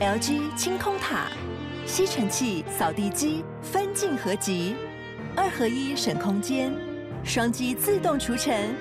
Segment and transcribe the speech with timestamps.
[0.00, 1.26] LG 清空塔，
[1.84, 4.74] 吸尘器、扫地机分镜合集，
[5.36, 6.72] 二合一省空间，
[7.22, 8.74] 双击自动除尘，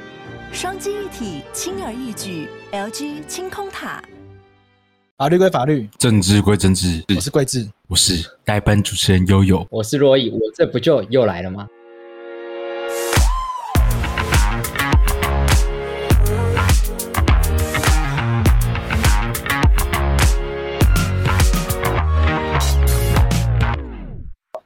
[0.54, 2.48] 双击一体轻而易举。
[2.72, 4.02] LG 清空塔，
[5.18, 7.04] 法律归法律，政治归政治。
[7.14, 11.68] 我是桂智，我是代班主持人悠悠，我是珞亦，我这不就又来了吗？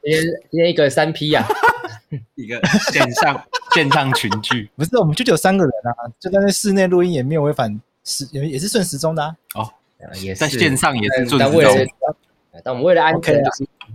[0.04, 1.46] 今天今天一个三 P 啊，
[2.36, 2.60] 一个
[2.92, 3.42] 线上
[3.74, 9.34] 线上群聚，不是，我们就只有三个人啊，就在那室内录音也没有违反时，也也是顺时钟的啊。
[9.54, 9.72] 哦，
[10.20, 12.16] 也是在线上也是顺时钟，
[12.62, 13.42] 但我们为了安全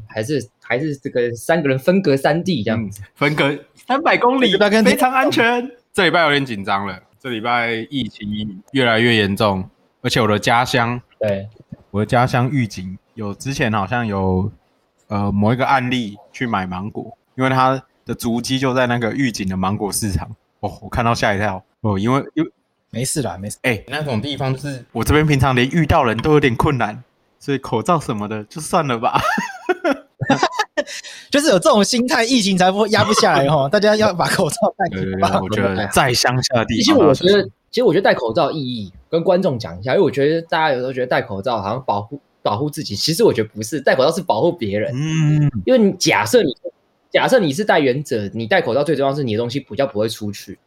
[0.08, 3.03] 还是还是这个三个人分隔三地这样子。
[3.14, 5.72] 分隔三百公里大概，非常安全。
[5.94, 9.70] 这礼拜有点紧张了，这礼拜疫情越来越严重，
[10.02, 11.48] 而且我的家乡，对，
[11.91, 14.52] 我的家乡预警有之前好像有
[15.09, 20.33] 呃某一个案例去买芒果，因为他的足迹就在那个预警的芒果市场。
[20.61, 22.52] 哦，我看到吓一跳哦，因为因为
[22.89, 23.58] 没事啦，没事。
[23.64, 27.03] 哎、那种地方就是我这边平常连遇到人都有点困难，
[27.38, 29.20] 所以口罩什么的就算了吧。
[31.31, 33.67] 就是有这种心态，疫情才不会压不下来哈。
[33.72, 35.39] 大家要把口罩戴起来。
[35.39, 44.94] 我觉得在乡下的地其实，我觉得，其实我觉得戴口罩意义跟观众讲一下，因为我觉得大家有时候觉得戴口罩好像保护保护自己，其实我觉得不是，戴口罩是保护别人。
[44.94, 46.56] 嗯，因为你假设你
[47.09, 50.58] 假设你是带原者，你戴口罩最重要是你的东西比较不会出去。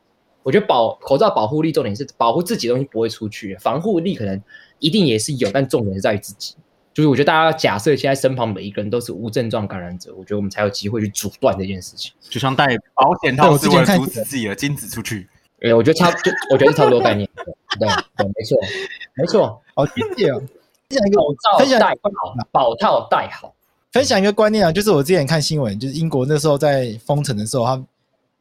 [0.43, 4.43] 我觉得保口罩保护力重点是保护自己的东西不会出去，防护力可能
[4.81, 6.57] 一定也是有，但重点是在于自己。
[6.93, 12.13] 就是我觉得大家要假设现在身旁每一个人都是无症状感染者，我觉得我们才有机会去阻断这件事情。
[12.21, 15.27] 就像戴保险套 是为了阻止自己的精子出去。
[15.63, 17.27] 哎，我觉得差就我觉得是差不多概念。
[17.79, 18.59] 对对，没错
[19.15, 19.63] 没错。
[19.75, 20.43] 好谢谢哦。
[20.93, 23.55] 分享一个口罩分享戴好，保套戴好。
[23.93, 27.87] 分享一个观念啊，就是我之前看新闻，就是英国那时候在封城的时候，他们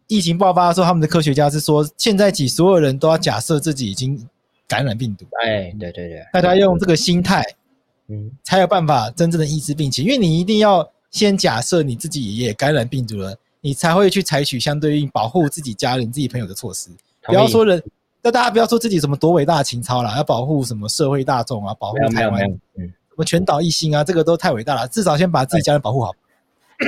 [0.08, 4.28] 疫情爆发的时候，他们的科学家是说，现在起所有人都要假设自己已经
[4.68, 5.26] 感染病毒。
[5.44, 7.44] 哎，对对对，大家用这个心态。
[8.08, 16.90] 嗯，才有办法真正的抑制病情，因为你一定要先假设你自己也感染病毒了，你才会去采取相对应保护自己家人、自己朋友的措施。
[17.24, 17.82] 不要说人，
[18.22, 22.44] 那大家不要说自己什么多伟大的情操啦，要保护什么社会大众啊，保护台湾，
[22.76, 24.88] 嗯，什么全岛一心啊，这个都太伟大了。
[24.88, 26.14] 至少先把自己家人保护好。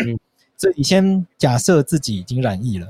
[0.05, 0.19] 嗯，
[0.57, 2.87] 所以你先假设自己已经染疫了，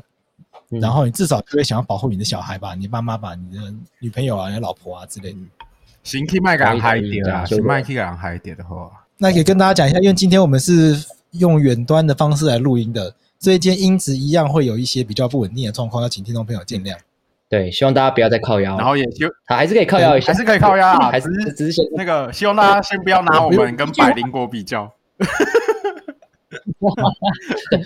[0.71, 5.37] 嗯，然后你至少就会想要保护你的小孩吧，你爸妈吧，你的女朋友啊，你的老婆啊之类的。
[6.03, 7.45] 行，可以卖个人嗨一点啊！
[7.45, 16.97] 行，卖个人嗨一点的话，那可以跟大家讲一下，因为今天我们是用远端的方式来录音的，所以今天音质一样会有一些比较不稳定的状况，要请听众朋友见谅。
[17.53, 24.91] 对，希望大家不要再靠腰，然后也就他还是可以靠腰一下，还是可以靠腰啊， 还是只是那个希望大家先不要拿我们跟百灵果比较。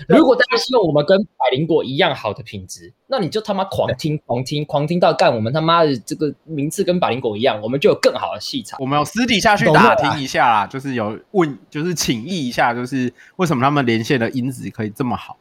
[0.08, 8.80] 如果大家希望我们跟百灵果一样好的品质，那你就他妈狂听、狂听、狂听到干我们他妈的这个名次跟百灵果一样，我们就有更好的戏场。
[8.80, 15.36] 我们有私底下去打听一下啦，就是有问，就是请益一下，就是为什么他们连线的音质可以这么好？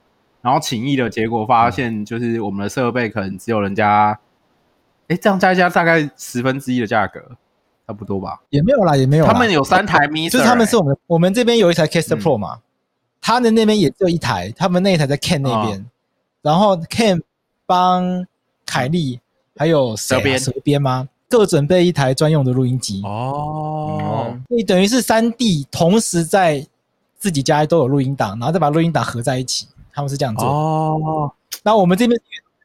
[0.47, 4.17] 然后请益的结果发现，就是我们的设备可能只有人家，
[5.09, 7.19] 哎、欸，这样加一加大概十分之一的价格，
[7.85, 8.39] 差不多吧？
[8.49, 9.25] 也没有啦，也没有。
[9.25, 12.53] 他们有三台 Mixer，就是他们是我们我们这边有一台 Caster Pro 嘛。
[12.55, 12.61] 嗯
[13.19, 15.85] 他的那边也只有一台，他们那一台在 Ken 那边，哦、
[16.43, 17.19] 然后 Ken
[17.65, 18.25] 帮
[18.65, 19.19] 凯莉
[19.57, 21.09] 还有蛇边蛇边吗？
[21.27, 24.39] 各准备一台专用的录音机哦。
[24.47, 26.65] 你等于是三 D 同时在
[27.17, 31.31] 自己家都有录音档，然后再把录音档合在一起，他们是这样做哦。
[31.63, 32.21] 那我们这边，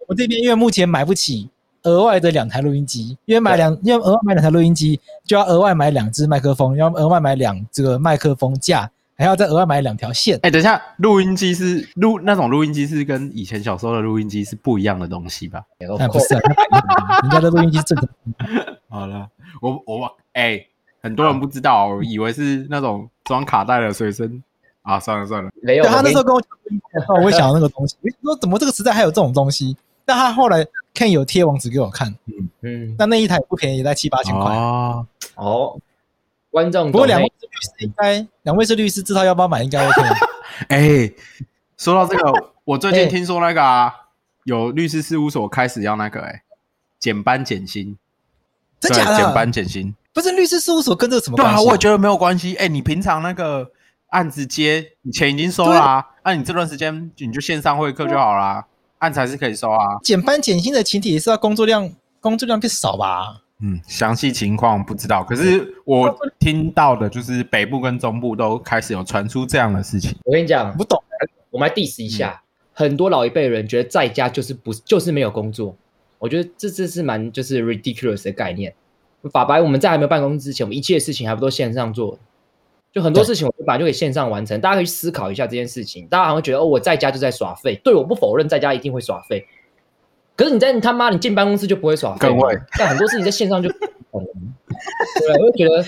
[0.07, 1.49] 我们这边因为目前买不起
[1.85, 8.91] 额外的两台录音机，因为买两，因为额外买两台录音机就要额外买两只麦克风，要额外买两这个麦克风架。
[9.15, 10.37] 还要再额外买两条线。
[10.43, 15.63] 哎，等一下，录音机是录那种录音机是跟以前小时候的录音机是不一样的东西吧？
[16.01, 18.09] 哎不是，人家的录音机正常。
[18.89, 19.29] 好了，
[19.61, 20.67] 我我哎，
[21.03, 24.43] 很多人不知道，我以为是那种装卡带的随身
[24.83, 25.01] 啊。
[25.01, 25.85] 算了算了，没有。
[25.85, 26.51] 他那时候跟我讲，
[27.17, 27.97] 我会想到那个东西。
[28.03, 29.77] 我说怎么这个时代还有这种东西？
[30.05, 32.15] 但他后来 Ken 有贴网址给我看。
[32.27, 32.95] 嗯嗯。
[32.99, 34.55] 但那一台也不便宜，也在七八千块。
[34.55, 35.07] 哦
[35.37, 35.79] 哦。
[36.51, 40.03] 观众，不过两位是律师，应该两位是律师，知道要不要买，应该 OK。
[40.69, 41.15] 哎、欸，
[41.79, 43.95] 说到这个，我最近 听说那个啊，欸、
[44.45, 46.43] 有律师事务所开始要那个哎、欸，
[46.99, 47.97] 减班减薪，
[48.79, 49.17] 真假的？
[49.17, 51.57] 减班减薪，不是律师事务所跟这个什么关系、啊？
[51.57, 52.55] 对啊，我也觉得没有关系。
[52.57, 53.71] 哎、欸，你平常那个
[54.13, 58.67] 案子接，你钱已经收啦啊，那、啊、你这段时间你就线上会客就好啦，
[58.99, 59.99] 案子还是可以收啊。
[60.03, 63.43] 减班减薪的前提也是要工作量，工作量变少吧？
[63.61, 70.15] 嗯，详细情况不知道，可是我听到的就是北部跟中部都开始有传出这样的事情。
[70.25, 71.03] 我跟你讲，不懂，
[71.51, 72.43] 我们来 diss 一下。
[72.43, 72.45] 嗯、
[72.75, 75.75] 很多老一辈人觉得在家就是不就是没有工作，
[76.19, 78.75] 我觉得这这是蛮就是 ridiculous 的概念。
[79.33, 82.19] 法白，我们在还没有办公之前，我们一切事情还不都线上做？
[82.93, 86.07] 就很多事情我们本来就可以线上完成，大家可以思考一下这件事情。
[86.09, 89.47] 大家好像觉得哦，我在家就在耍废，对，我不否认在家一定会耍废。
[90.37, 92.29] 可是你在你他妈你进办公室就不会耍废，
[92.79, 93.89] 但很多事情在线上就对，
[95.41, 95.83] 我会觉得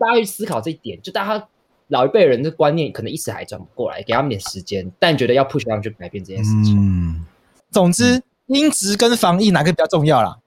[0.00, 1.46] 大家去思考这一点，就大家
[1.86, 6.76] 老一辈人的观念可能一时还转不过来，给他们点时间，但觉得要 push 他们去改变这件事情。
[6.76, 7.24] 嗯，
[7.70, 10.38] 总之，音质跟防疫哪个比较重要啦？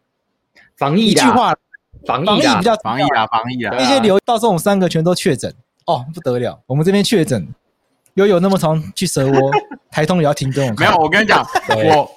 [0.75, 1.55] 防疫一句话，
[2.05, 5.55] 防疫防疫比较防疫啊，防疫啊，那些留到这种三个全都确诊。
[5.91, 6.59] 哦，不得了！
[6.65, 7.47] 我们这边确诊，
[8.13, 9.51] 又有那么常去蛇窝，
[9.91, 10.73] 台通也要停更。
[10.75, 12.11] 没有，我跟你讲，我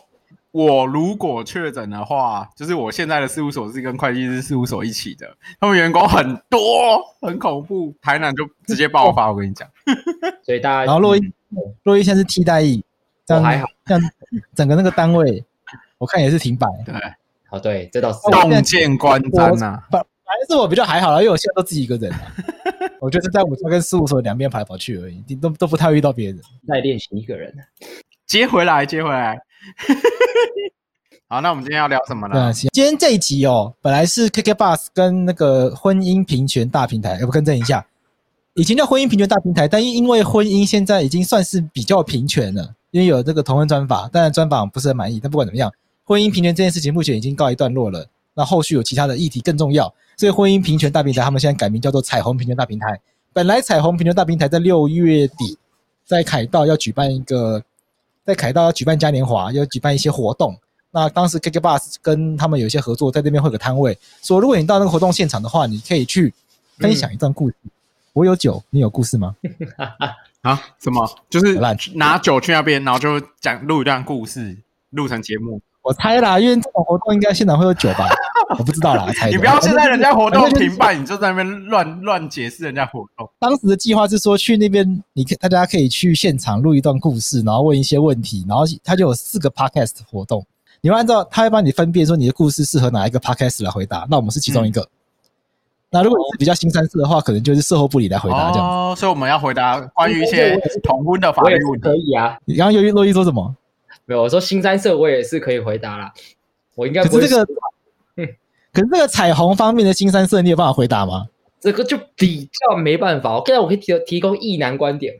[0.53, 5.27] 我如果确诊的话，就是我现在的事务所是跟会计师事务所一起的，
[5.59, 9.33] 他们员工很多，很恐怖，台南就直接爆发。
[9.33, 9.69] 我跟你讲，
[10.45, 11.33] 所以大家，然后洛伊，
[11.83, 12.85] 洛伊现在是替代役，
[13.27, 14.01] 这样还好，像
[14.55, 15.45] 整个那个单位，
[15.99, 16.69] 我看也是停摆。
[16.87, 16.95] 对，
[17.49, 19.83] 好，对，这倒是洞见观瞻呐。
[19.91, 20.05] 反
[20.49, 22.19] 正我比较还好啦，因为我现在都自己一个人了。
[23.05, 26.41] 我就是在我家跟事务所两边跑来跑去而已，都都不太会遇到别人。
[26.67, 27.55] 在练习一个人，
[28.27, 29.39] 接回来，接回来。
[31.29, 32.51] 好，那我们今天要聊什么呢？
[32.51, 37.85] 对，今天这一集哦，本来是 KK Bus 跟那个婚姻平权大平台，要不更正一下，
[38.55, 45.71] 以前叫婚姻平权大平台，但因因为婚姻现在已经算是比较平权了，因为有这个同婚专法，当然专法不是很满意，但不管怎么样，
[46.05, 48.07] 婚姻平权这件事情目前已经告一段落了。
[48.35, 53.01] 那后续有其他的议题更重要，所以婚姻平权大平台他们现在改名叫做彩虹平权大平台。
[53.33, 55.59] 本来彩虹平权大平台在六月底
[56.05, 57.63] 在凯道要举办一个，
[58.25, 60.57] 在凯道要举办嘉年华，要举办一些活动。
[60.91, 66.33] 那当时 KK Bus 跟他们有一些合作，在那边会有个摊位，说如果你到那个活动现场的话，你可以去
[66.79, 67.57] 分享一段故事。
[67.65, 67.71] 嗯、
[68.13, 69.35] 我有酒，你有故事吗？
[70.43, 70.63] 啊？
[70.79, 71.19] 什么？
[71.29, 71.55] 就是
[71.95, 74.57] 拿酒去那边，然后就讲录一段故事，
[74.91, 75.61] 录成节目。
[75.85, 78.09] 我猜啦，因为这种活动应该现场会有酒吧，
[78.59, 79.07] 我不知道啦。
[79.15, 83.29] 猜 你不要现在人家活动停办，你就在那边乱乱解释人家活动。
[83.39, 90.43] 当时的计划是说去那边，你可大家可以去现场录一段故事，然后问一些问题，然后他就有四个 podcast 活动，
[90.81, 94.07] 你会按照他会帮你分辨说你的故事适合哪一个 podcast 来回答。
[94.11, 94.81] 那我们是其中一个。
[94.81, 94.89] 嗯、
[95.91, 98.75] 那如果你是比较新三色的话，可能就是售后部里来回答这样子。
[98.75, 101.87] 哦，所以我们要回答关于一些同婚的法律问题。
[101.87, 102.39] 可以啊。
[102.47, 103.55] 你刚刚又洛伊说什么？
[104.07, 106.13] 没有，我说新三色我也是可以回答啦。
[106.75, 107.53] 我应该不是这个，
[108.17, 108.27] 嗯，
[108.73, 111.29] 可是这个彩虹方面的新三色，你有办法回答吗？
[111.61, 113.39] 这个就比较没办法。
[113.39, 115.15] 我现在我可以提提供异男观点。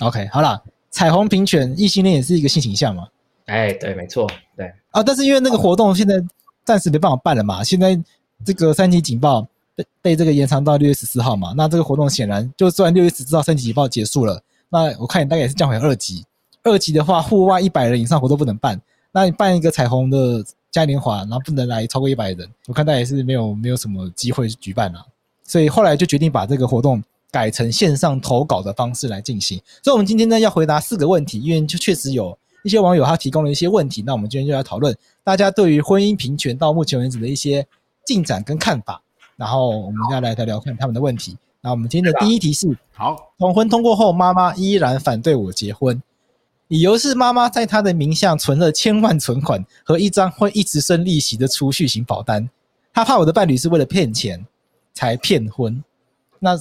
[0.00, 3.06] OK，好了，彩虹平权，异性恋也是一个性倾向嘛？
[3.44, 5.02] 哎，对，没错，对啊。
[5.02, 6.14] 但是因为那个活动现在
[6.64, 7.96] 暂时没办法办了嘛，现在
[8.44, 9.46] 这个三级警报
[9.76, 16.24] 被被这个延长到六月十四号嘛，那这个活动显然就算六月十四号三级警报结束了，那我看你大概也是降回二级。
[16.66, 18.80] 二级的话，户外一百人以上活动不能办。
[19.12, 25.06] 那你办一个彩虹的嘉年华，然后不能来超过一百人，我看大家也是没有没有什么机会举办了。
[25.42, 29.58] 所以后来就决定把这个活动改成线上投稿的方式来进行。
[29.82, 37.66] 所以，我们今天呢要回答四个问题，因为就确实有一些网友他提供了一些问题，那我们今天就来讨论大家对于婚姻平权到目前为止的一些
[38.04, 39.00] 进展跟看法。
[39.36, 41.36] 然后我们再来聊聊看他们的问题。
[41.60, 46.02] 那我们今天的第一题是：好，同婚通过后，妈妈依然反对我结婚。
[46.68, 52.48] 理由是妈妈在她的名下存了千万存款和一张会一直生利息的储蓄型保单，
[52.92, 54.44] 她怕我的伴侣是为了骗钱
[54.92, 55.82] 才骗婚。
[56.38, 56.58] 那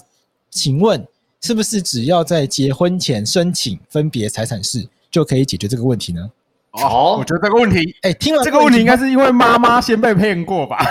[0.49, 1.07] 请问
[1.41, 6.29] 是不是只要在结婚前申请分别财产制就可以解决这个问题呢？
[6.71, 10.77] 哦，我觉得这个问题，哎，听完这个问题应该是因为妈妈先被骗过吧？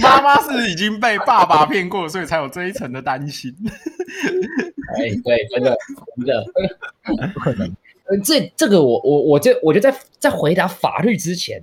[0.00, 3.54] 妈妈是已经被爸爸骗过，所以才有这一层的担心。
[4.96, 5.76] 哎，对，真的，
[6.16, 6.46] 真的，
[7.34, 7.72] 不可能。
[8.24, 11.62] 这这个我我我这我觉得在在回答法律之前，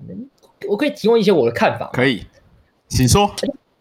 [0.69, 1.89] 我可以提问一些我的看法。
[1.93, 2.25] 可以，
[2.87, 3.29] 请说。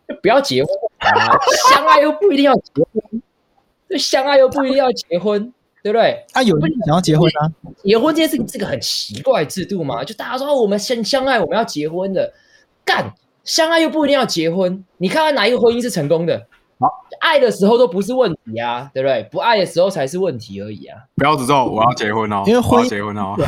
[0.09, 1.37] 就不要结婚啊，
[1.69, 3.23] 相爱又不一定要结婚，
[3.91, 6.25] 就相爱又不一定要结婚，对不对？
[6.33, 7.50] 啊，有人想要结婚啊？
[7.83, 10.05] 结婚这件事情是个很奇怪的制度嘛？
[10.05, 12.33] 就大家说我们相相爱，我们要结婚的，
[12.85, 13.12] 干
[13.43, 16.47] 相爱又不一定要结婚，你看看哪一个婚姻是成功的？
[17.20, 19.23] 好，爱的时候都不是问题啊，对不对？
[19.30, 20.99] 不爱的时候才是问题而已啊！
[21.16, 23.35] 不要只说我要结婚哦，因为婚要结婚哦。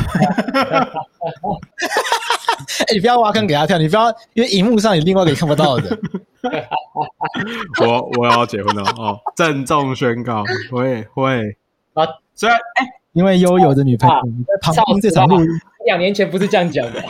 [2.79, 5.97] 哎、欸，你不要挖坑给他跳，你不要，因为荧幕上有另外一个你看不到的。
[7.81, 11.57] 我我要结婚了哦，郑重宣告，会会
[11.93, 12.05] 啊！
[12.35, 15.47] 虽然哎，因为悠悠的女朋友、在旁听这场录音，
[15.85, 17.03] 两年前不是这样讲的。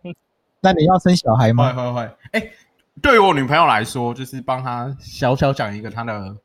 [0.60, 1.72] 那你要生小孩吗？
[1.72, 2.00] 会会会。
[2.32, 2.52] 哎、欸，
[3.02, 6.36] 对于我女朋友来说，就是帮她小小讲一个她的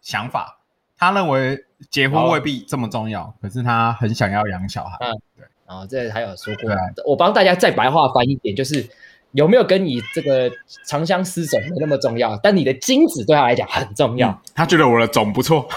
[0.00, 0.60] 想法。
[0.96, 1.58] 她认为
[1.90, 4.96] 结婚未必这么重要，可是她很想要养小孩。
[5.00, 5.44] 嗯，对。
[5.66, 6.70] 然后这还有说过，
[7.04, 8.88] 我帮大家再白话翻一点，就是
[9.32, 10.50] 有没有跟你这个
[10.86, 14.40] 长相厮守没那么重要，但你的精子对她来讲很重要。
[14.54, 15.68] 她、嗯、觉得我的种不错。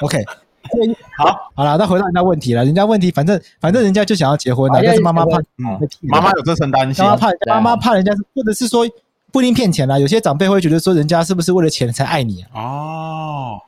[0.00, 0.24] OK。
[1.16, 2.64] 好，好了，那回到人家问题了。
[2.64, 8.88] 人家问题，反正反正人家就想要结婚了，但是妈妈怕，嗯，妈妈有这层担心，妈妈怕，妈妈怕人家，或者是说
[9.30, 9.98] 不一定骗钱啦。
[9.98, 12.60] 有些长辈会觉得说，人家是不是为了钱才爱你啊？
[12.62, 13.60] 哦，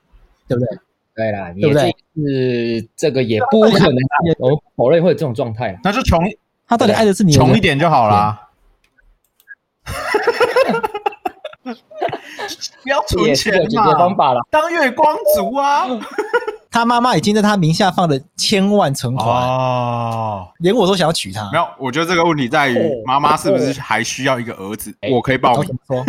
[0.49, 0.79] 对不对？
[1.17, 1.95] 对啦，对不对？
[2.17, 3.97] 是这个也不可能，
[4.39, 5.79] 我否认会有这种状态。
[5.85, 6.21] 那就穷，
[6.67, 8.49] 他到底爱的是你，穷一点就好啦。
[12.83, 15.87] 不要存钱嘛，当月光族啊。
[16.75, 21.49] 他妈妈已经在他名下放了千万存款哦，连我都想要娶她。
[21.53, 24.93] 没有，我觉得这个问题在于妈妈是不是还需要一个儿子？
[25.13, 25.79] 我可以报名。
[25.87, 26.05] 说，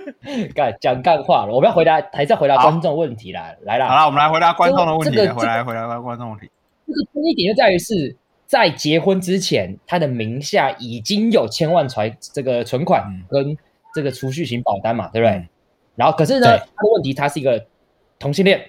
[0.54, 3.50] 干讲干话了，我们要回答，还是要回答观众问题啦。
[3.62, 5.16] 来啦，好了，我们来回答观众的问题。
[5.16, 6.50] 回来，回来，回来，观众问题。
[6.86, 8.14] 这个第一点就在于是
[8.46, 13.56] 在结婚之前，他的名下已经有千万存这个存款跟
[13.94, 15.48] 这个储蓄型保单嘛，对不对？
[15.96, 17.64] 然后可是呢，他的问题他是一个
[18.18, 18.60] 同性恋。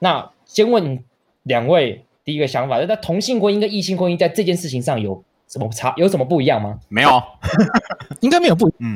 [0.00, 1.02] 那先问
[1.44, 5.92] 两位第一个想法，那同性婚姻跟异性婚姻在这件事情上有什么差？
[5.96, 6.78] 有什么不一样吗？
[6.88, 7.22] 没有，
[8.20, 8.94] 应该没有不，嗯，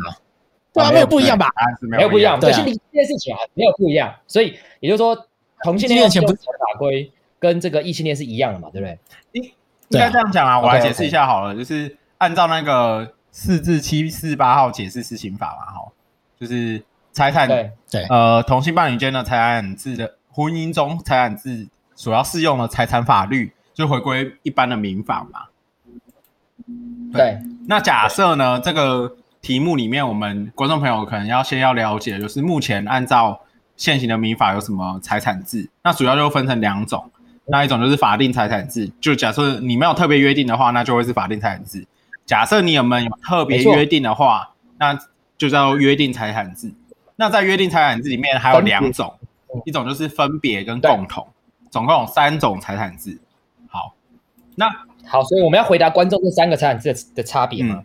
[0.72, 1.48] 对啊，没有不一样吧？
[1.80, 4.14] 没有不一样，对，性这件事情啊，没有不一样。
[4.26, 5.26] 所以也就是说，
[5.64, 8.98] 同性恋前不法规跟这个异性恋是一样的嘛，对不对？
[9.32, 15.92] 应应该这样讲啊，我来解释一下好了，就是按照那个四至七四八号解释施行法嘛，哈，
[16.38, 16.82] 就是
[17.12, 20.16] 财产对对呃同性伴侣间的财产制的。
[20.32, 25.42] 婚姻中财产制所要适用的财产法律，就回归一般的民法嘛。
[27.12, 27.38] 对。
[27.68, 33.40] 那假设呢，这个题目里面，我们观众朋友可能要先要了解，就是目前按照
[33.76, 35.68] 现行的民法有什么财产制？
[35.82, 37.10] 那主要就分成两种。
[37.44, 41.84] 那一种就是法定财产制，就假设你没有特别约定的话，那就会是法定财产制。
[42.24, 44.96] 假设你有没有特别约定的话，那
[45.36, 46.72] 就叫约定财产制。
[47.16, 49.12] 那在约定财产制里面还有两种。
[49.64, 51.26] 一种就是分别跟共同，
[51.70, 53.18] 总共有三种财产制。
[53.68, 53.94] 好，
[54.56, 54.66] 那
[55.06, 57.84] 好，所以我们要回答观众这三个财产制的差别吗？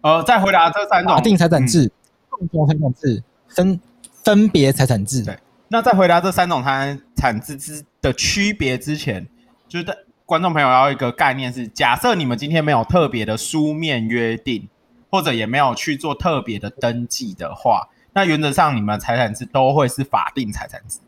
[0.00, 1.90] 呃，再回答这三种：法定财产制、
[2.28, 3.80] 共同财产制、分
[4.24, 5.24] 分别财产制。
[5.24, 5.38] 对，
[5.68, 9.26] 那在回答这三种财产制之的区别之前，
[9.68, 9.86] 就是
[10.24, 14.68] 观众朋友要一个概念是：假设你们今天没有特别的书面约定，
[15.10, 17.88] 或者也没有去做特别的登记的话。
[18.18, 20.98] 那原则上，你们财产制都会是法定财产制。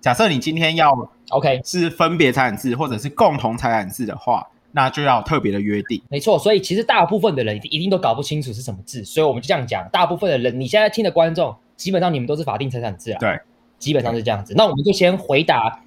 [0.00, 6.00] 假设你今天要 OK 是分别财产制或者是共同财产制的话，那就要特别的约定。
[6.08, 13.18] 没错，所以其实大部分的人一定都搞不清楚是什么制，所以我们就这样讲，大部分的人，你现在听的观众，基本上你们都是法定财产制啊。
[13.18, 13.40] 对，
[13.80, 14.54] 基本上是这样子。
[14.56, 15.80] 那我们就先回答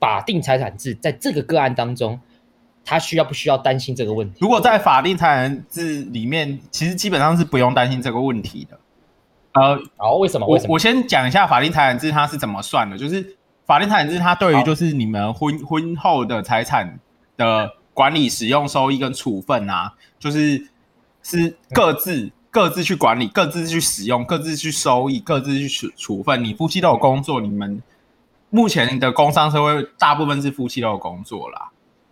[0.00, 2.18] 法定财产制，在这个个案当中，
[2.84, 4.38] 他需要不需要担心这个问题？
[4.40, 8.76] 如果在法定财产制里面，其实基本上是不用担心这个问题的。
[9.56, 10.46] 呃，好，为什么？
[10.46, 16.98] 我我先讲一下法定财产制它是怎么算的，就是法定财产制它对于就是你们婚婚后的财产
[17.38, 20.68] 的管理、使用、收益跟处分啊，就是
[21.22, 26.44] 是各自各自去管理、各自去使用、各自去收益、各自去处处分。
[26.44, 27.82] 你夫妻都有工作，你们
[28.50, 31.70] 目前的工商社会大部分是夫妻都有工作啦。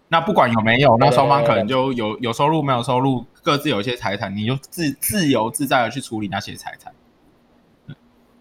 [0.09, 6.93] 那不管有没有，那双方可能就有有收入没有收入，各自有一些财产，你就自自由自在的去处理那些财产。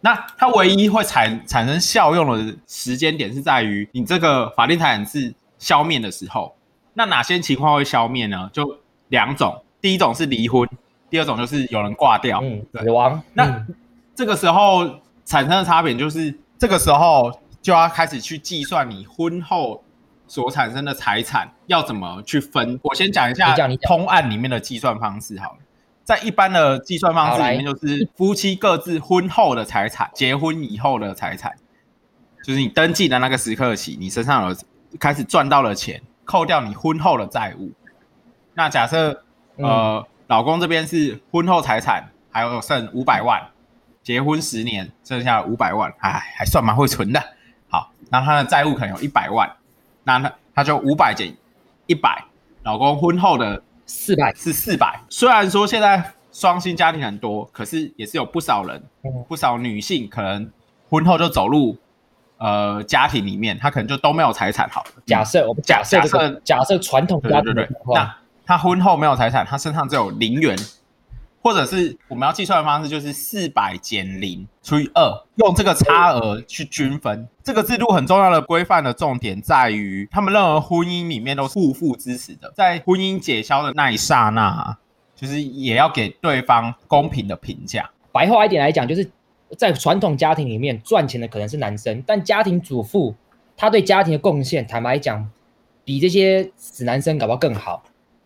[0.05, 6.53] 那它唯一会产产生效用的时间点是在于你这个法定财产是消灭的时候。
[6.93, 8.49] 那哪些情况会消灭呢？
[8.51, 10.67] 就两种，第一种是离婚，
[11.09, 13.23] 第二种就是有人挂掉，嗯，死亡。
[13.33, 13.65] 那
[14.13, 14.85] 这个时候
[15.23, 17.31] 产生的差别就是，这个时候
[17.61, 19.81] 就要开始去计算你婚后
[20.27, 22.77] 所产生的财产要怎么去分。
[22.83, 25.57] 我先讲一下通案里面的计算方式好了。
[26.03, 31.55] 在一般的计算方式里面，就是夫妻各自婚后的财产，结婚以后的财产，
[32.43, 34.55] 就是你登记的那个时刻起，你身上有
[34.99, 37.71] 开始赚到了钱，扣掉你婚后的债务。
[38.53, 39.23] 那假设
[39.55, 43.41] 呃，老公这边是婚后财产还有剩五百万，
[44.03, 47.23] 结婚十年剩下五百万，哎，还算蛮会存的。
[47.69, 49.49] 好，那他的债务可能有一百万，
[50.03, 51.33] 那他他就五百减
[51.85, 52.25] 一百，
[52.63, 53.63] 老公婚后的。
[53.85, 58.81] 四百是四百，虽然说现在双薪家庭很多，可是也是有不少人，
[59.27, 60.49] 不少女性可能
[60.89, 61.77] 婚后就走入，
[62.37, 64.67] 呃家庭里面，她可能就都没有财产。
[64.69, 70.57] 好了，假设我们假设、这个、假设传统家庭，对对对，那她婚后没有财产，她身上只有零元。
[71.43, 77.27] 或者是我们要计算的方式就是四百减零除以二，用这个差额去均分。
[77.43, 84.77] 这个制度很重要的规范的重点在于，他们任何婚姻里面都是互负支持的，在婚姻解消的那一刹那，
[85.13, 87.89] 就是也要给对方公平的评价。
[88.13, 89.11] 白话一点来讲，就是
[89.57, 93.13] 在传统家庭里面赚钱的可能是男生，但家庭主妇
[93.57, 95.29] 他对家庭的贡献，坦白讲，
[95.83, 97.83] 比这些死男生搞不好更好。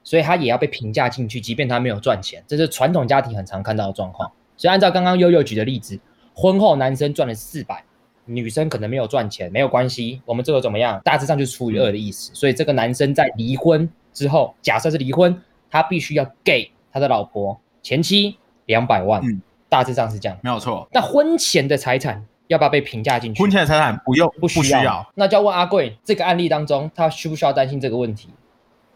[0.08, 4.32] 所以他也要被评价进去，即便他没有赚钱，这是传统家庭很常看到的状况。
[4.56, 6.00] 所以按照刚刚悠悠举的例子，
[6.34, 7.84] 婚后男生赚了四百，
[8.24, 11.02] 女生可能没有赚钱，没有关系，我们这个怎么样？
[11.04, 12.32] 大致上就是除以二的意思。
[12.34, 18.38] 所以这个男生在离婚之后，假设是离婚，他必须要给他的老婆前妻
[18.68, 20.88] 两百万，嗯，大致上是这样，没有错。
[20.94, 23.42] 那婚前的财产要不要被评价进去？
[23.44, 24.80] 婚前的财产不用，不需要。
[24.80, 28.30] 需要那就要问阿贵，这个案例当中，他需不需要担心这个问题？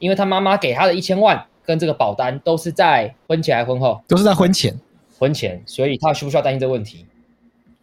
[0.01, 4.03] 因为他妈妈给他的一千万跟这个保单都是在婚前还是婚后？
[4.08, 4.75] 都是在婚前，
[5.20, 7.05] 婚前，所以他需不需要担心这个问题？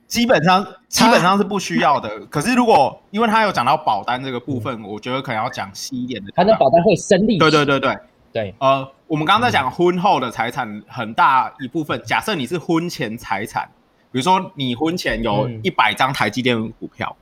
[0.09, 2.27] 基本上基本上是不需要的。
[2.27, 6.33] 可是如果因为他有讲到保单这个部分，我觉得可能要讲细一点的。
[6.35, 7.39] 他的保单会生利息。
[7.39, 7.97] 对对对对
[8.33, 8.55] 对。
[8.59, 13.71] 呃，我们刚刚在讲婚后的财产很大一部分，假设你是婚前财产，
[14.11, 17.15] 比如说你婚前有一百张台积电股票，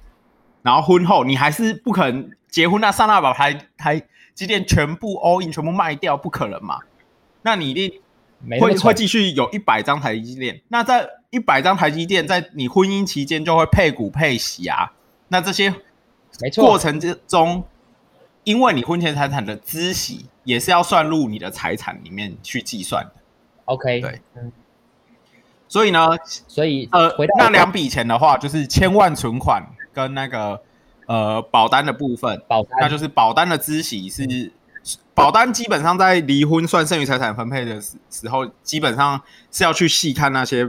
[0.62, 4.03] 然后婚后你还是不可能结婚那上那把台台。
[4.37, 6.81] 机电全部 all in 全部卖掉不可能嘛？
[7.40, 8.00] 那你一定
[8.61, 10.61] 会会继续有一百张台积电。
[10.69, 14.93] 那在一百张台积电在你婚姻期间就会配股配息啊。
[15.28, 15.75] 那这些
[16.57, 17.64] 过程之中，
[18.45, 23.12] 因为你婚前财产的孳息也是要算入你的财产里面去计算的。
[23.64, 24.52] OK，对，嗯
[25.66, 26.11] 所以呢，
[26.47, 29.64] 所以呃，那两笔钱的话，就是千万存款
[29.95, 30.61] 跟那个。
[31.07, 34.51] 呃，保单的部分，保单那就是保单的孳息是，嗯、
[35.15, 39.23] 保单基本上在离婚算剩余财产分配的时时候，基本上
[39.53, 40.69] 是要去细看那些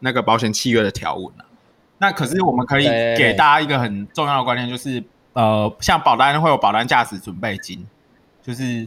[0.00, 1.44] 那个保险契约的条文，啊、
[1.96, 7.86] 那可是我们可以给大家一个很重要的观念，就是呃，像保单会有保单价值准备金，
[8.42, 8.86] 就是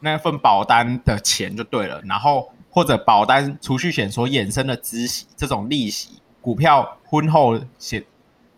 [0.00, 8.04] 那份保单的钱就对了，然后或者保单储蓄险所衍生的孳息这种利息，股票婚后险。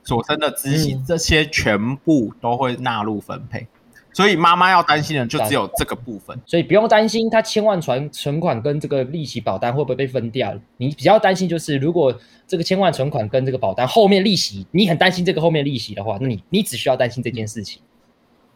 [0.05, 3.69] 所生的孳息，这些全部都会纳入分配，嗯、
[4.13, 10.55] 所以妈妈要担心的就只有这个部分，所以不用担心他千万存存款跟这个利息保单会不会被分掉。
[10.77, 12.15] 你比较担心就是，如果
[12.47, 17.81] 这个千万存款跟这个保单后面利息，你很担心这个后面利息的话，那你你只需要担心这件事情，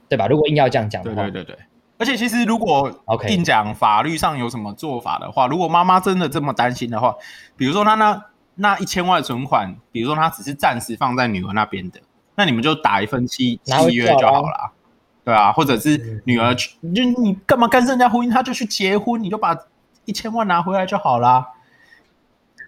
[0.08, 0.26] 对吧？
[0.26, 1.58] 如果硬要这样讲的话，对对对对。
[1.96, 2.92] 而且其实如果
[3.26, 7.14] 硬讲法律上有什么做法的话.如果妈妈真的这么担心的话，
[7.56, 8.22] 比如说她那。
[8.60, 12.00] 那一千万存款，比如说他只是暂时放在女儿那边的，
[12.34, 14.72] 那你们就打一份契契约就好了，
[15.24, 18.30] 对啊，或者是女儿去，就你干嘛干涉人家婚姻？
[18.30, 19.56] 他就去结婚，你就把
[20.04, 21.46] 一千万拿回来就好啦。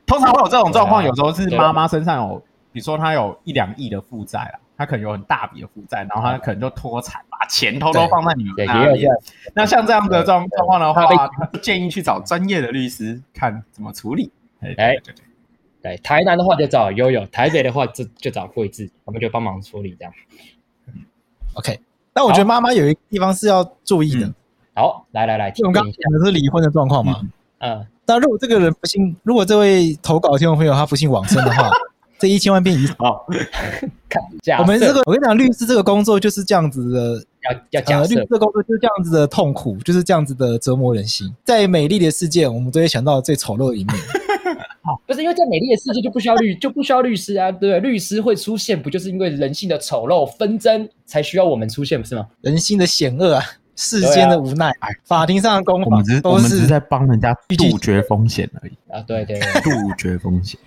[0.07, 2.39] 通常会有这种状况，有时候是妈妈身上有，
[2.73, 9.07] 比如说她有一两亿的负债啊，她可能有很大笔的负债，然后她可能就脱产，把钱偷偷放在女儿那里。
[9.55, 11.09] 那像这样的状状况的话，
[11.63, 14.33] 建议去找专业的律师看怎么处理。
[14.61, 15.15] 哎，对对
[15.83, 15.97] 对。
[15.99, 20.13] 台南的话就找悠悠，台北的话就就找桂智，我们就帮忙处理这样。
[21.55, 21.81] OK，
[22.13, 24.27] 但我觉得妈妈有一个地方是要注意的。
[24.27, 24.35] 嗯、
[24.75, 27.21] 好，来来来，我们刚刚讲的是离婚的状况嘛？
[27.59, 27.87] 嗯。
[28.07, 31.71] 但如果这个人不幸，如果这位投稿的听众朋友他不幸往生的话，
[32.19, 32.97] 这一千万变遗产。
[32.99, 33.25] 好，
[34.59, 41.33] 我们这个，我跟你讲，律师这个工作就是这样子的，要要假、呃、律师的工作就是这样子的痛苦，就是这样子的折磨人心。
[41.45, 43.97] 在美丽的世界，我们都会想到最丑陋的一面。
[45.07, 47.81] 不是因为在美丽的世界就不需要律 就不需要律师啊，对不对？
[47.81, 52.29] 律师会出现，不就是因为人性的丑陋纷争才需要我们出现，不是吗？
[52.41, 53.45] 人性的险恶啊，
[53.77, 59.01] 世间的无奈，啊、法庭上的攻防，我们只是我们只是在帮人家杜绝风险而已啊！
[59.07, 60.59] 对对，对， 杜绝风险。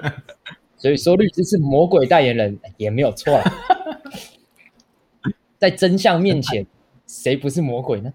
[0.78, 3.52] 所以说，律师是魔鬼代言人也没有错啊。
[5.58, 6.66] 在真相面前，
[7.06, 8.10] 谁不是魔鬼呢？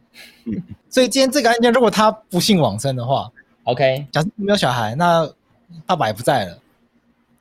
[0.90, 3.30] 所以今天这个案件，如果他不幸往生的话。
[3.66, 5.28] OK，假设没有小孩，那
[5.88, 6.58] 爸爸也不在了，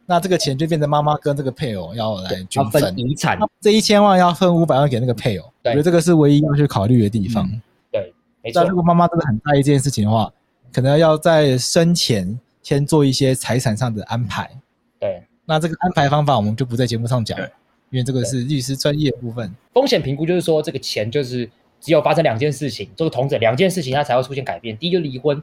[0.07, 3.39] 那这个钱就变成妈妈跟这个配偶要来均分遗产。
[3.61, 7.47] 这一千万要分五百万给那个配偶，对我觉得这个是唯一要去考虑的地方。
[7.47, 7.61] 嗯、
[7.93, 8.63] 对，没错。
[8.63, 10.33] 但如果妈妈真的很在意这件事情的话，
[10.73, 14.51] 可能要在生前先做一些财产上的安排。
[14.99, 17.51] 对，那这个安排方法我们就不在节目上讲，对
[17.91, 19.55] 因为这个是律师专业部分。
[19.75, 21.49] 风险评估就是说，这个钱就是
[21.81, 24.75] 只有发生两件事情，这个同者两件事情它才会出现改变。
[24.79, 25.43] 第一个离婚。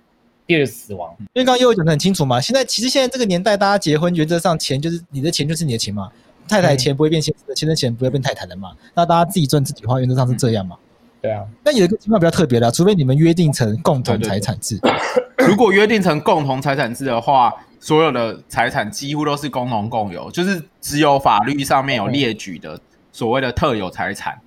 [0.51, 2.41] 第二死亡，因为刚刚又讲的很清楚嘛。
[2.41, 6.11] 现在其实现在这个年代，大家结婚原则上钱就是你的钱就是你的钱嘛，
[6.45, 8.73] 太太钱不会变先生的，先生钱不会变太太的嘛。
[8.93, 10.75] 那大家自己赚自己花，原则上是这样嘛。
[11.21, 11.45] 对啊。
[11.63, 14.77] 那有一个情况比较特别的，除非你们约定成共同财产制。
[14.79, 14.99] 对对
[15.37, 22.77] 对如果约定成共同财产制的话，所有的财产几乎都是共同共有，就是只有法律上面有列举的
[23.13, 24.37] 所谓的特有财产。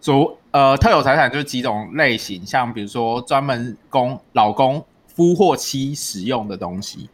[0.00, 4.84] 所呃，特有财产就是几种类型，像比如说专门供老公
[5.18, 7.10] 夫或妻使用的东西，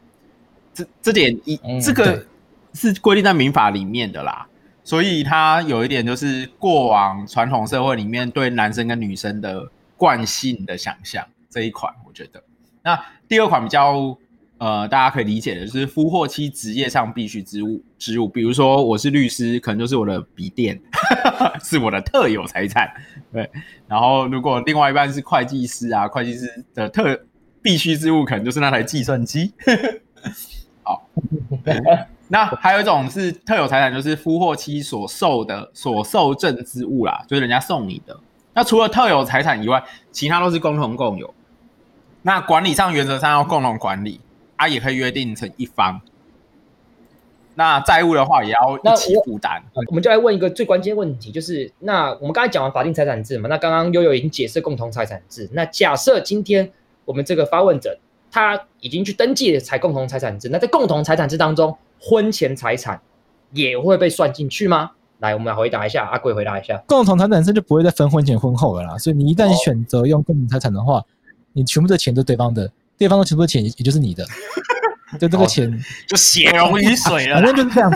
[0.75, 2.27] 这这点一、嗯、这个
[2.75, 4.47] 是规定在民法里面的啦。
[4.83, 12.45] 所以它有一点就是过往传统社会里面对男生跟女生的惯性的想象这一款，我觉得。
[12.83, 14.15] 那第二款比较
[14.59, 20.79] 呃大家可以理解的就是夫或妻职业上必须之物之物，比如说我是律师，可能就是我的笔电
[21.65, 22.93] 是我的特有财产，
[23.33, 23.51] 对。
[23.89, 27.19] 然后如果另外一半是会计师啊，会计师的特
[27.65, 29.53] 必须之物可能就是那台计算机。
[30.85, 31.09] 好。
[32.29, 38.19] 那还有一种是特有财产，就是夫或妻所受的所受赠之物啦，就是人家送你的。
[38.55, 41.33] 那除了特有财产以外，其他都是共同共有。
[42.23, 44.21] 那管理上原则上要共同管理，
[44.57, 46.01] 啊，也可以约定成一方。
[47.57, 49.63] 那债务的话也要一起负担。
[49.89, 55.49] 我们就来问一个最关键问题，就是那我们刚才讲完法定财产制嘛，那刚刚悠悠已经解释共同财产制。
[55.53, 56.73] 那假设今天
[57.05, 57.99] 我们这个发问者
[58.31, 63.01] 他已经去登记了才共同财产制，那在共同财产制当中，婚前财产
[63.53, 64.91] 也会被算进去吗？
[65.21, 66.83] 来，我们来回答一下，阿贵回答一下。
[66.87, 71.05] 共同财产制就不会再分婚前婚后了啦，所以你一旦选择用共同财产的话，哦、
[71.53, 74.25] 你全部的钱都对方的，对方的全部的钱也就是你的，
[75.21, 75.73] 就这个钱
[76.09, 77.93] 就血溶于水了， 反正就是这样。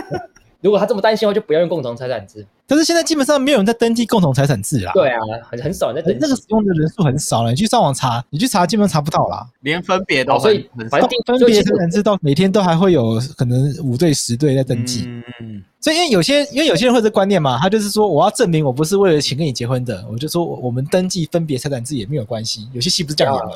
[0.61, 2.47] 如果他这么担心的话，就不要用共同财产制。
[2.69, 4.91] 可是现在基本上没有人在登记共同财产制啦。
[4.93, 6.19] 对啊，很很少人在登记。
[6.21, 9.43] 那个使用的人数很少了，你去上网查，你去查基本上查不到啦。
[9.61, 15.05] 连分别都所以反正分别财产制到每天都还会有可能五对十对在登记。
[15.41, 22.69] 嗯，所以因为有些因为有些人会这观念嘛，他就是说我要证明我不是为了钱跟你结婚的，我就说我们登记分别财产制也没有关系。
[22.71, 23.51] 有些戏不是这样演的。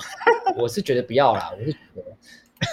[0.57, 1.77] 我是觉得不要啦，我是觉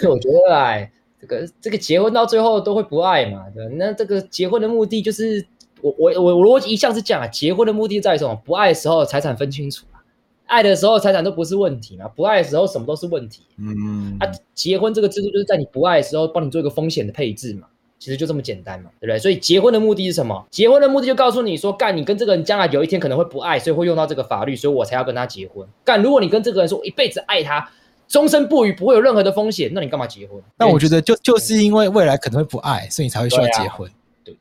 [0.03, 0.91] 得，我觉得哎。
[1.21, 3.45] 这个这个结婚到最后都会不爱嘛？
[3.55, 5.47] 对，那这个结婚的目的就是
[5.83, 8.35] 我我我我逻辑一向是这样啊，结婚的目的在于什么？
[8.45, 10.01] 不爱的时候财产分清楚啊，
[10.47, 12.09] 爱的时候财产都不是问题嘛。
[12.09, 13.43] 不爱的时候什么都是问题。
[13.59, 17.67] 嗯啊，结婚这个制度就是在你不爱的时候帮你做一个风险的配置嘛，
[17.99, 19.19] 其实就这么简单嘛，对不对？
[19.19, 20.47] 所以结婚的目的是什么？
[20.51, 25.67] 结婚的目的就告诉你说，干你跟这个人将来有一天可能会不爱，所以会用到这个法律，所以我才要跟他结婚。
[25.85, 27.71] 干如果你跟这个人说我一辈子爱他。
[28.11, 30.43] 终身不渝，不会有任何的风险，那你干嘛结婚？
[30.59, 33.89] 那我觉得就就是因为未来可能会不爱，所以你才会需要结婚。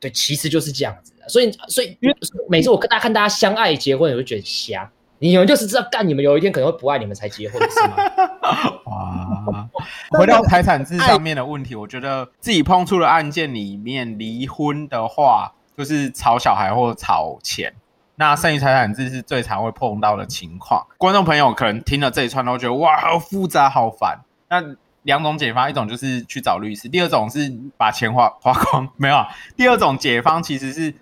[0.00, 1.28] 对、其实就是这样子的。
[1.28, 2.16] 所以所以，因为
[2.48, 4.90] 每次我跟大家看大家相爱结婚，我就觉得瞎。
[5.22, 7.96] 你们就是知道干，你们有一天可能会不爱，你们才结婚是吗？
[8.86, 9.68] 哇！
[10.12, 17.74] 回到财产制上面的问题，我觉得自己碰触的案件里面，离婚的话就是吵小孩或吵钱。
[18.16, 20.86] 那剩余财产制是最常会碰到的情况。
[20.96, 24.20] 观众朋友可能听了这一串都觉得哇，好复杂，好烦。
[24.48, 24.62] 那
[25.02, 29.28] 两种解方，一种就是去找律师，第二种是把钱花花光，没有啊。
[29.56, 30.94] 第二种解方其实是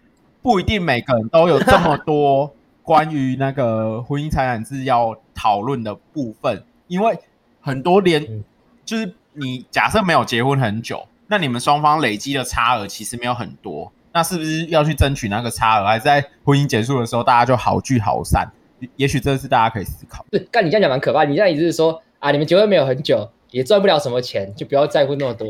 [0.43, 7.19] 不一定每个人都有这么多关于那个婚姻财产制要讨论的部分，因为
[7.61, 8.45] 很多连
[8.85, 13.93] 就是你假设没有结婚很久，那你们双方累积的差额其实没有很多。
[14.11, 18.51] 那是不是要去争取那个差额，还是在婚姻结束的时候大家就好聚好散？
[18.97, 20.25] 也许这是大家可以思考。
[20.31, 21.25] 对，但你这样讲蛮可怕。
[21.25, 25.49] 你这样意思是说啊，你们结婚没有很久，也赚不了什么钱，就不要在乎那么多。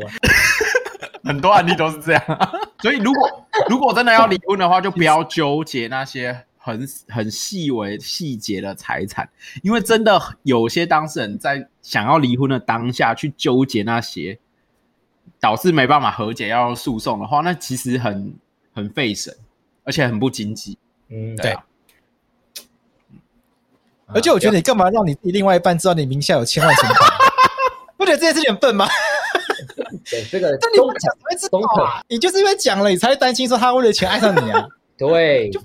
[1.23, 2.23] 很多案例都是这样。
[2.81, 9.29] 所以如果如果真的要离婚的话，就不要纠结那些很很细微细节的财产，
[9.63, 14.39] 因为真的有些当事人在想要离婚的当下去纠结那些，
[15.39, 18.33] 导致没办法和解要诉讼的话，那其实很。
[18.71, 19.35] 很费神，
[19.83, 20.77] 而且很不经济。
[21.09, 21.65] 嗯，对啊。
[24.05, 27.18] 而且我觉得你干嘛让你另外一半知道你名下有千万存款？
[27.99, 28.87] 不觉得这件事情很笨吗？
[30.09, 30.57] 对，这个。
[30.59, 32.01] 但你不讲怎么会知道啊？
[32.07, 34.65] 你就是因为讲了，你才会担心说他为了钱爱上你啊？
[34.97, 35.59] 对，就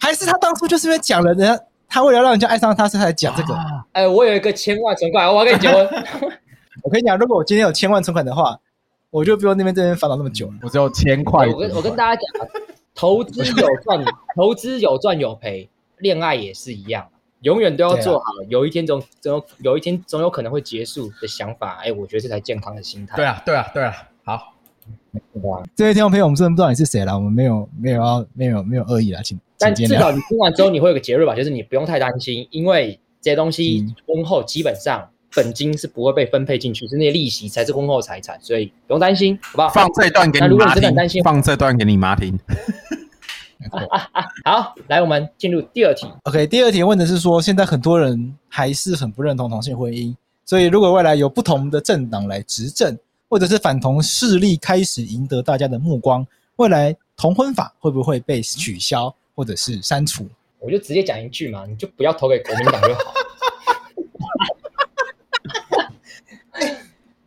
[0.00, 3.54] 还是他当初就是因为讲了，人家他为了让人家爱上他，所以才讲这个。
[3.92, 5.86] 哎，我有一个千万存款，我要跟你结婚。
[6.82, 8.58] 我跟你讲，如果我今天有千万存款的话。
[9.12, 11.44] 我就不用那边这边烦恼那么久了，我只有千块。
[11.48, 12.48] 我跟我跟大家讲，
[12.94, 14.04] 投资有赚，
[14.36, 17.08] 投资有赚有赔，恋爱也是一样，
[17.42, 21.80] 永远都要做好，有一天总总有有一天总有可能会结束的想法。
[21.82, 23.16] 哎，我觉得这才健康的心态。
[23.16, 23.94] 对啊，对啊，对啊。
[24.22, 24.54] 好，
[25.74, 29.38] 这位听众朋友，我们真的不知道你是谁了，我们没有没有要没有没有恶意了，请。
[29.58, 39.68] 但至少你听完之后，你会有个结论吧，就是你不用太担心，因为这些东西婚后基本上本金是不会被分配进去，是那些利息才是婚后财产，所以不用担心，好不好？
[39.70, 40.48] 放这一段给你妈听。
[40.48, 42.38] 那如果你真的很担心，放这段给你妈听。
[44.44, 46.06] 好，来，我们进入第二题。
[46.22, 60.26] OK，第二题问的是说，现在很多人还是很不认同同性婚姻，所以如果未来有不同的政党来执政，或者是反同势力开始赢得大家的目光，未来同婚法会不会被取消或者是删除？
[60.58, 63.00] 我就直接讲一句嘛，你就不要投给国民党就好。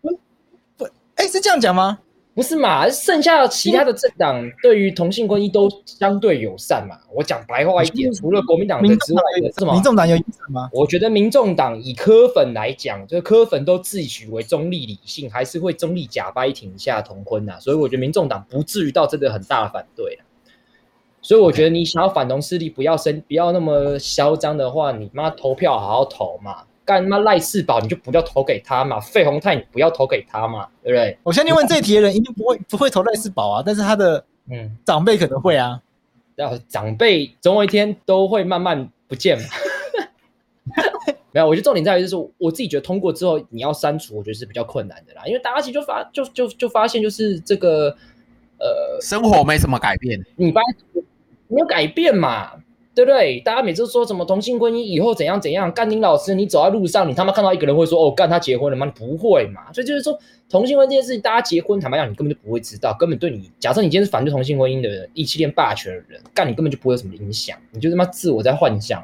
[0.78, 2.00] 不，哎，是这样讲吗？
[2.36, 2.90] 不是嘛？
[2.90, 6.98] 剩下其他的政党对于同性婚姻都相对友善嘛。
[7.14, 9.74] 我讲白话一点，除了国民党之外的，是吗？
[9.74, 10.68] 民众党有意思吗？
[10.74, 17.60] 我觉得民众党以科粉来讲，这个科粉都自诩为中立理性，还是会中立假掰挺一下同婚呐。
[17.60, 20.18] 所以我觉得民众党不至于到真的很大的反对。
[21.22, 26.64] 所以我觉得你想要反同势力不要生不要那么嚣张的话，你妈投票好好投嘛。
[26.86, 31.18] 干他妈赖世宝，你就不要投给他嘛；费宏泰，你不要投给他嘛，对不对？
[31.24, 35.82] 我相信问这一题的人一定不会不会投赖世宝啊，但是他的嗯长辈可能会啊。
[36.36, 39.46] 然后长辈总有一天都会慢慢不见嘛。
[41.32, 47.90] 没有，我觉得重点在于就是我自己觉得通过之后你要删除，我觉得是比较困难的啦，因为大家其实就发就就就发现就是这个
[48.60, 51.04] 呃生活没什么改变，你发现
[51.48, 52.54] 没有改变嘛。
[52.96, 53.40] 对不对？
[53.40, 55.72] 大家每次说什么同性婚姻以后怎样怎样？
[55.72, 58.86] 干，丁老师，你走在路上，你他妈看到一个人会说哦，干他结婚了吗？
[58.96, 59.74] 不会嘛？
[59.74, 60.16] 所以就是说，
[60.48, 69.04] 同性婚这件事情，大家结婚，坦白讲，你根本就不会知道，根本对你，假设你今天是反对同性婚姻的人，异性恋霸权的人，干你根本就不会有什么影响，你就他妈自我在幻想，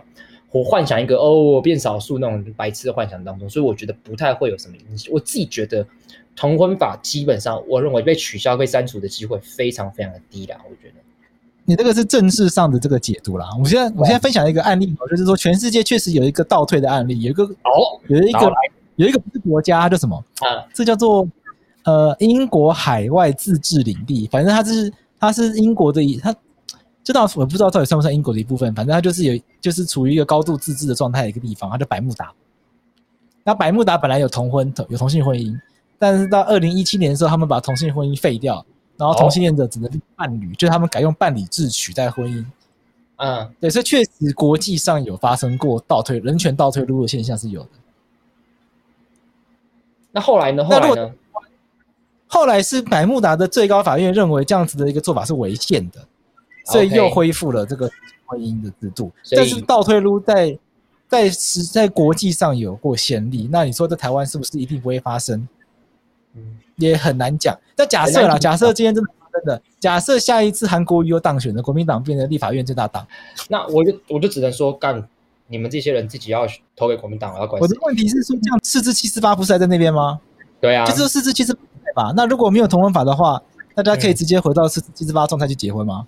[0.50, 5.12] 或幻想一个哦，我变少数那种白痴的幻想当中，所以我觉得不太会有什么影响。
[5.12, 5.84] 我自己觉得
[6.36, 10.99] 同婚法基本上，我认为被取消、被删除的机会非常非常的低啦，我觉得。
[11.70, 13.48] 你这个是政治上的这个解读啦。
[13.60, 18.52] 我现在我现在分享一个案例，就是说全世界确实有一个倒退的案例，有一个哦，有一个
[18.96, 20.66] 有一个不是国家叫什么啊？
[20.74, 21.28] 这叫做
[21.84, 26.36] 呃英国海外自治领地，反正它是它是英国的一，它
[27.04, 32.34] 这倒我不知道到底算不算英国的一部分，反正它就是有就是处于一个高度自治的状态的一个地方，它叫百慕达。
[33.44, 35.56] 那百慕达本来有同婚有同性婚姻，
[36.00, 38.66] 但是到二零一七年的时候，他们把同性婚姻废掉。
[39.00, 42.46] 然后同性恋者只能伴侣，就是他们改用伴侣制取代婚姻。
[43.16, 47.70] 嗯，对，所以确实国际上有发生过倒退人权倒退路的现象是有的。
[50.12, 50.66] 那后来呢？
[50.66, 51.14] 后来呢？
[52.28, 56.06] 后来是百慕达的最高法院认为这样子的一个做法是违宪的，
[56.66, 57.90] 所以又恢复了这个
[58.26, 59.12] 婚姻的制度。
[59.32, 60.60] 但是倒退路在
[61.08, 65.48] 在实在国际上有过先例，那你说在台湾是不是一定不会发生？
[66.40, 66.56] 嗯。
[66.78, 73.06] 也很难讲，那假设啦，假设今天真的真的，假设下一次韩国瑜又当选了，国民党变成立法院最大党，
[73.50, 75.06] 那我就我就只能说，干
[75.48, 76.48] 你们这些人自己要
[76.78, 77.62] 投给国民党，我要管。
[77.62, 80.22] 我的问题是说，这样四至七四八不是还在那边吗？
[80.62, 81.54] 对啊，就是四至七四
[81.94, 82.14] 八。
[82.16, 83.44] 那如果没有同婚法的话，
[83.76, 86.08] 大家可以直接回到四至七四八状态去结婚吗？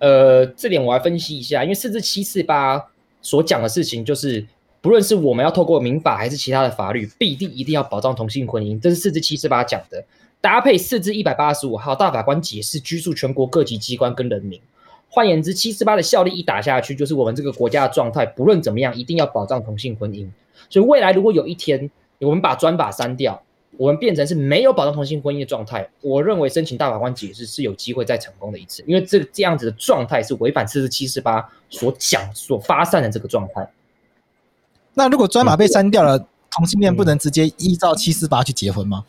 [0.00, 2.84] 呃，这点我来分析一下，因为四至七四八
[3.22, 4.46] 所讲的事情就是。
[4.86, 10.04] 不论是我们要透过民法还是其他的法律，必定一定要保障同性婚姻，这是四至七十八讲的。
[10.40, 14.60] 搭配四至一百八十五号大法官解释，拘束全国各级机关跟人民。
[15.08, 18.24] 换言之，七十八的效力一打下去，就是我们这个国家的状态。
[18.24, 20.28] 不论怎么样，一定要保障同性婚姻。
[20.70, 23.42] 所以未来如果有一天我们把专法删掉，
[23.76, 33.68] 我们变成是没有保障同性婚姻的状态，我认为申请大法官解释是有机会再成功的一次，因为这个这样子的状态是违反四至七十八所讲所发散的这个状态。
[34.98, 36.18] 那如果专法被删掉了，
[36.50, 39.04] 同性恋不能直接依照七四八去结婚吗？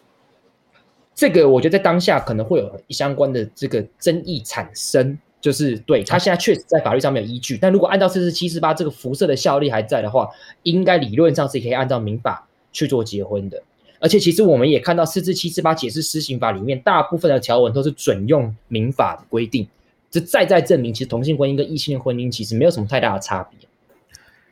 [1.16, 10.30] 这个我觉得在当下可能会有相关的这个争议产生，就是对他现在确实在法律上面有依据，但如果按照四至七四八这个辐射的效力还在的话，
[10.64, 13.64] 应该理论上是可以按照民法去做结婚的。
[14.02, 19.66] 而且其实我们也看到四至七四八解释施行法里面大部分的条文都是准用民法的规定，
[20.12, 23.58] 这再再证明其实同性婚姻跟异性恋婚姻其实没有什么太大的差别。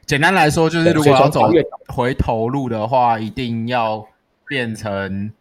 [0.05, 1.49] 简单来说，就是如果要走
[1.87, 4.07] 回头路的话，一定要
[4.47, 5.31] 变成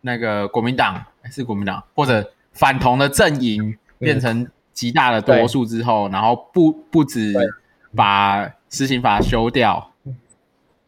[0.00, 7.32] 那个国民党，是国民党或者反同的阵营变成极大的多数之后，然后不不止
[7.94, 9.92] 把施行法修掉，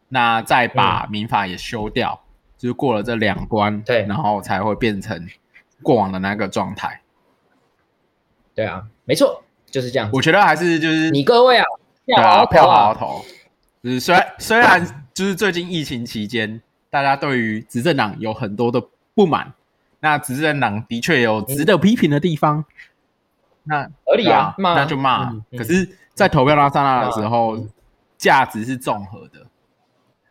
[0.08, 2.24] 那再把民法也修掉，
[2.58, 5.28] 就是过了这两关，对，然后才会变成
[5.80, 7.02] 过往的那个状态。
[8.52, 10.10] 对啊，没错，就是这样。
[10.12, 11.64] 我觉得还是就是你各位啊。
[12.06, 13.24] 对啊，票好好投。
[13.82, 16.60] 就是虽然虽然就是最近疫情期间，
[16.90, 18.82] 大家对于执政党有很多的
[19.14, 19.52] 不满，
[20.00, 22.64] 那执政党的确有值得批评的地方。
[23.64, 25.32] 那合理啊，那就骂。
[25.56, 27.64] 可是，在投票拉上那的时候，
[28.18, 29.46] 价值是综合的。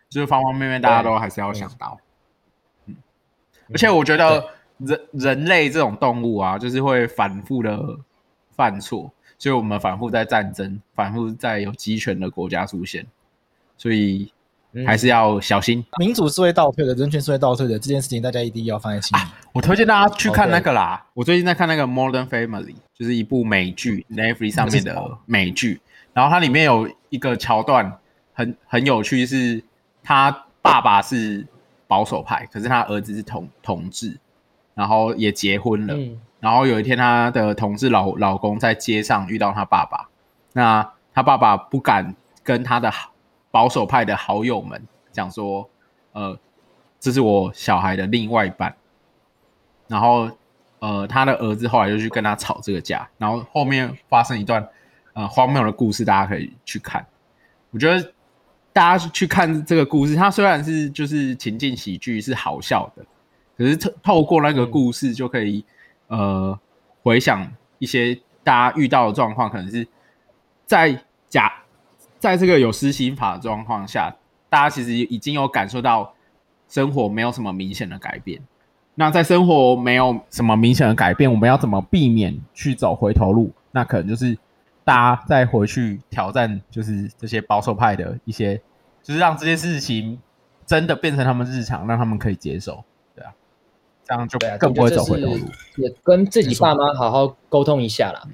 [0.09, 1.97] 就是方方面面大家都还是要想到。
[2.85, 2.95] 嗯，
[3.73, 4.43] 而且我觉得
[4.79, 7.97] 人人类这种动物啊，就是会反复的
[8.53, 9.09] 犯错，
[9.41, 13.03] 所以我们反复在战争，反复在有集权的国家出现，
[13.75, 14.31] 所以。
[14.85, 19.21] 还是要小心，嗯、民主是会倒退的，人权是会倒退的，这件事情大家一定要放在心里。
[19.21, 25.81] 啊、我推荐大家去看那个啦，我最近在看那个《Modern Family》，就是一部美剧，Netflix 上面的美剧。
[26.13, 27.99] 然后它里面有一个桥段
[28.31, 29.61] 很很有趣，是
[30.01, 31.45] 他爸爸是
[31.85, 34.17] 保守派，可是他儿子是同同志，
[34.73, 35.93] 然后也结婚了。
[35.95, 40.09] 嗯、然后有一天，他的同志老老公在街上遇到他爸爸，
[40.51, 42.91] 那他爸爸不敢跟他的。
[43.53, 45.69] 保守派的好友们讲说
[46.15, 46.39] ：“呃，
[47.01, 48.73] 这是我小孩的另外一半。”
[49.89, 50.31] 然后，
[50.79, 54.65] 呃，他的儿子后来就去跟他吵这个架，然后后面发生一段
[55.11, 57.05] 呃荒谬的故事，大家可以去看。
[57.71, 58.13] 我觉得
[58.71, 63.05] 大家去看这个故事，它虽然是就是情境喜剧，是好笑的，
[63.57, 65.65] 可是透透过那个故事就可以
[66.11, 66.59] 呃
[67.01, 69.87] 回想一些大家遇到的状况，可能是
[70.67, 71.53] 在假。
[72.19, 74.15] 在这个有施行法的状况下，
[74.47, 76.13] 大家其实已经有感受到
[76.69, 78.39] 生活没有什么明显的改变。
[78.93, 83.51] 那在生活没有什么明显的改变，我们要怎么避免去走回头路？
[83.71, 84.37] 那可能就是
[84.83, 88.61] 大家再回去挑战，就是这些保守派的一些，
[89.01, 90.19] 就是让这些事情
[90.65, 92.83] 真的变成他们日常，让他们可以接受，
[94.11, 95.39] 这样就更不会走回头路。
[95.77, 98.27] 也跟自己爸妈好好沟通一下啦。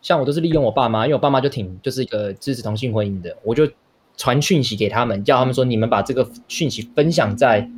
[0.00, 3.68] 像我都是利用我爸妈，因为我爸妈就挺就是一个支持同性婚姻的，我就
[4.16, 7.68] 传讯息给他们，叫他们说你们把这个讯息分享在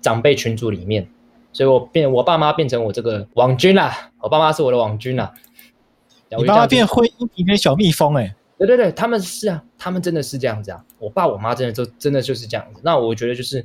[0.00, 1.06] 长辈群组里面，
[1.52, 5.32] 所以我变我爸妈变成我这个网军啦，我爸妈是我的网军啦。
[6.36, 12.80] 你爸妈变婚姻里面小蜜蜂哎、欸，对对对，他们是啊，他们真的是这样子啊，我爸我妈真的就真的就是这样子。
[12.82, 13.64] 那我觉得就是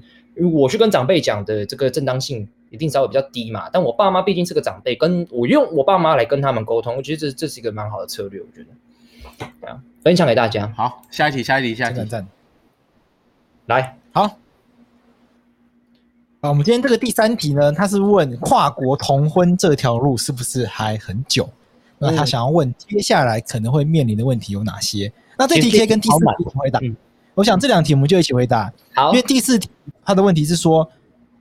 [0.53, 2.47] 我去跟长辈讲的这个正当性。
[2.73, 10.73] 一定稍微比较低嘛，但我爸妈毕竟是个长辈，跟我用我爸妈来跟他们沟通，我觉得这这是一个蛮好的策略，我觉得，对啊，分享给大家。
[10.75, 12.27] 好，下一题，下一题，下一题，赞，
[13.67, 14.23] 来，好，
[16.41, 21.47] 啊，我们今天这个第三题呢，他是问跨国同婚这条路是不是还很久？
[21.99, 25.13] 那他想要问接下来可能会面临的问题有哪些？
[25.37, 26.79] 那这题可以跟第四题回答。
[27.35, 28.73] 我想这两题我们就一起回答。
[28.95, 29.69] 好，因为第四题
[30.03, 30.89] 他的问题是说。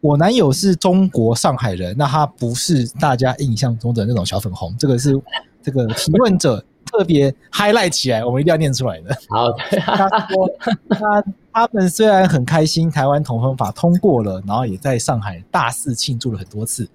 [0.02, 4.74] 我男友是中国上海人，那他不是大家印象中的那种小粉红。
[4.76, 5.16] 这个是
[5.62, 9.16] 这个提问者 特别 highlight 起来，我们一定要念出来的。
[9.28, 10.50] 好， 他说
[10.90, 16.88] 他他们虽然很开心台湾同婚法通过了，然后也在上海大肆庆祝了很多次，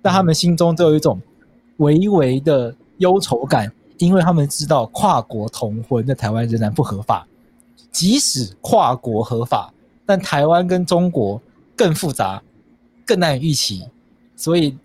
[0.00, 1.20] 但他们心中都有一种
[1.76, 7.26] 微微的忧愁感，因为他们知道跨国同婚在台湾仍然不合法，
[7.92, 9.70] 即使跨国合法，
[10.06, 11.38] 但台湾跟中国
[11.76, 12.42] 更复杂。
[13.06, 13.86] 更难以预期，
[14.36, 14.76] 所以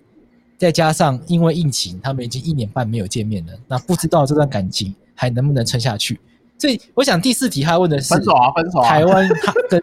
[0.57, 3.53] 再加上因为疫情，他们已经一年半没有见面了。
[3.67, 6.19] 那不知道这段感情还能不能撑下去？
[6.57, 8.89] 所以我想第四题他问的是分手啊，分手啊！
[8.89, 9.81] 台湾他 跟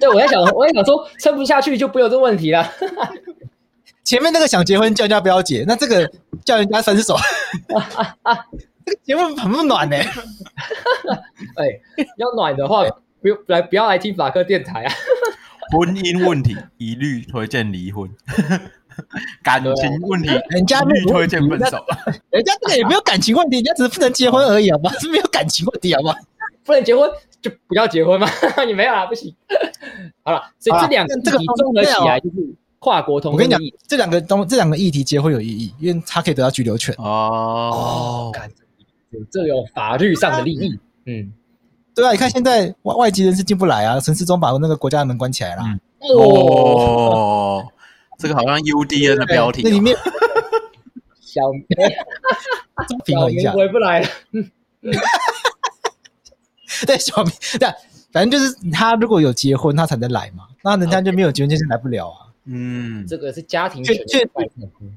[0.00, 2.66] 对，我在想，我在想说撑不下去就不有这问题了。
[4.04, 6.10] 前面那个想结婚叫人家不要结，那这个
[6.44, 7.14] 叫人家分手，
[8.86, 10.08] 这个节目很不暖呢、欸。
[11.56, 11.66] 哎，
[12.16, 12.84] 要暖的话，
[13.20, 14.94] 不用来，不要来听法克电台啊。
[15.70, 18.08] 婚姻问题一律推荐离婚，
[19.42, 21.84] 感情问题人家一律推荐分手。
[22.30, 24.90] 人家这个也没有感情问题，人家只是不能结婚而已，好吗？
[25.00, 26.14] 是没有感情问题，好吗？
[26.64, 28.28] 不能结婚就不要结婚嘛？
[28.66, 29.34] 你没有啊，不行。
[30.22, 32.36] 好了，所以这两个这个综合起来就是
[32.78, 33.32] 跨国通。
[33.32, 36.94] 我跟你讲，这两个东这两个议题结婚有意义，因为他可以得到居留权。
[36.98, 38.32] 哦，
[39.10, 41.32] 有这有法律上的利益，嗯。
[41.98, 45.62] 对啊，你看现在外外籍人士进不来啊，陈世忠把那个国家的门关起来了。
[45.64, 45.80] 嗯、
[46.16, 47.66] 哦，
[48.18, 49.62] 这个好像 UDN 的标题。
[49.64, 49.96] 那里面
[51.20, 51.42] 小
[53.04, 54.08] 平衡一下，回不来了。
[56.86, 57.68] 对，小明，对，
[58.12, 60.44] 反正就是他如果有结婚，他才能来嘛。
[60.62, 62.28] 那人家就没有结婚，就是来不了啊。
[62.44, 64.24] 嗯，这个是家庭确确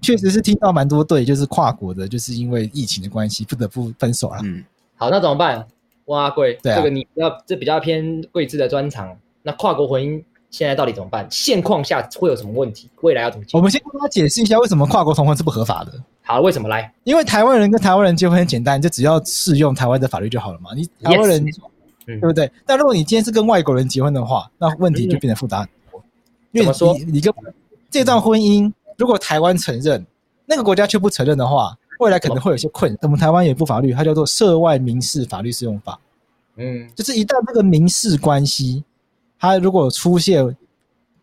[0.01, 4.37] 确实是听到蛮多对，就是跨国的，就是因为疫情的关系，不得不分手了。
[4.43, 4.63] 嗯，
[4.95, 5.65] 好，那怎么办？
[6.11, 9.17] 哇，贵，啊、这个你要这比较偏贵志的专长。
[9.43, 11.25] 那跨国婚姻现在到底怎么办？
[11.31, 12.89] 现况下会有什么问题？
[12.99, 13.57] 未来要怎么解？
[13.57, 15.93] 我们先跟他解释一下，为什么跨国同婚是不合法的。
[16.21, 16.93] 好，为什么来？
[17.05, 20.71] 因为台湾人跟台湾人结婚很简单，就只要适用台湾的法律就好了嘛。
[20.75, 21.55] 你台湾人，Yes,
[22.05, 22.45] 对不对？
[22.45, 26.01] 嗯、但如果你今天是跟外国人结婚的话，那问题就变得复杂很多。
[26.01, 26.03] 嗯、
[26.51, 27.33] 因为你说你跟
[27.89, 30.05] 这段婚姻，如果台湾承认，
[30.45, 31.77] 那个国家却不承认的话。
[32.01, 32.99] 未来可能会有些困难。
[33.03, 35.93] 我们台湾有一部法律，它叫做《涉外民事法律适用法》。
[36.57, 38.83] 嗯，就是一旦这个民事关系
[39.39, 40.57] 它如果出现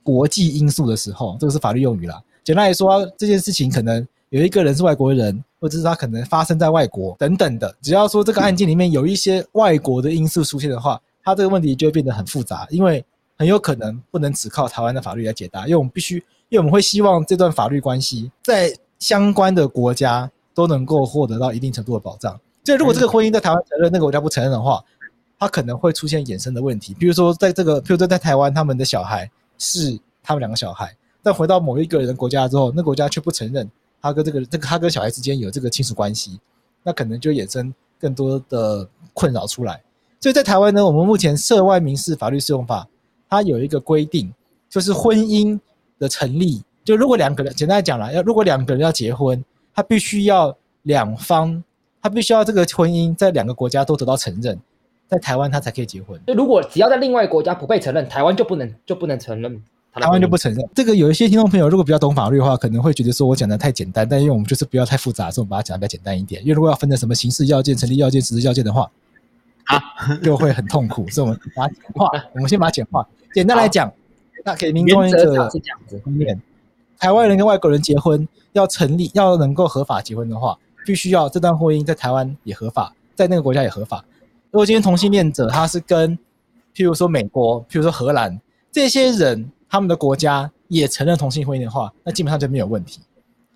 [0.05, 2.23] 国际因素的时候，这个是法律用语啦。
[2.45, 7.75] 简单来说，这件事情可能有一个人是外国人，或者是他可能发生在外国等等的。
[7.83, 13.05] 只要说这个案件里面有一些外国的因素出现的话，它这个问题就会变得很复杂，因为
[13.37, 16.17] 很有可能不能只靠台湾的法律来解答，因为我们必须，
[16.49, 22.37] 因为我们会希望这段法律关系在相关的国家都能够获得到一定程度的保障。
[22.65, 24.85] 就如果这个婚姻在台湾承认，那个国家不承认的话，
[25.39, 30.93] 它可能会出现衍生的问题，比如说在这个，比如说在台湾，他们的小孩是他们两个小孩。
[31.23, 33.71] 但回到某一个人的国家之后，那个国家却不承认
[34.03, 36.41] 他跟这个这个他跟小孩之间有这个亲属关系，
[36.83, 39.81] 那可能就衍生更多的困扰出来。
[40.19, 42.89] 所以在台湾呢，我们目前涉外民事法律适用法，
[43.31, 44.35] 它有一个规定，
[44.69, 45.57] 就是婚姻
[46.01, 49.45] 的成立，就如果两个人简单来讲啦，要如果两个人要结婚，
[49.79, 51.63] 他必须要两方，
[52.03, 54.59] 他必须要这个婚姻在两个国家都得到承认，
[55.07, 56.21] 在台湾他才可以结婚。
[56.27, 59.63] 就如果只要在另外国家不被承认，台湾就不能就不能承认。
[59.93, 60.97] 台湾就不承认这个。
[60.97, 64.09] 有一些听众朋友，如果比较懂法律的话，可能会觉得说我讲的太简单。
[64.09, 66.43] 但因为我们就是不要太复杂，所以我们把它讲的比较简单一点。
[66.43, 68.91] 因为如果要分成什么刑事要件、成立要件、实质要件的话，
[69.67, 69.79] 啊，
[70.25, 71.09] 就会很痛苦。
[71.09, 72.11] 所以我们把它简化。
[72.33, 73.09] 我们先把它简化。
[73.33, 73.93] 简单来讲，
[74.45, 75.49] 那给民众一个
[76.03, 76.43] 观念：
[76.99, 84.05] 台湾人跟外国人结婚要成立，要能够合法结婚的话，必须要这段婚姻在台湾也合法，在那个国家也合法。
[84.51, 86.19] 如果今天同性恋者他是跟，
[86.75, 88.41] 譬如说美国，譬如说荷兰
[88.73, 89.51] 这些人。
[89.71, 93.03] 他们的国家也承认同性婚姻的话，那基本上就没有问题，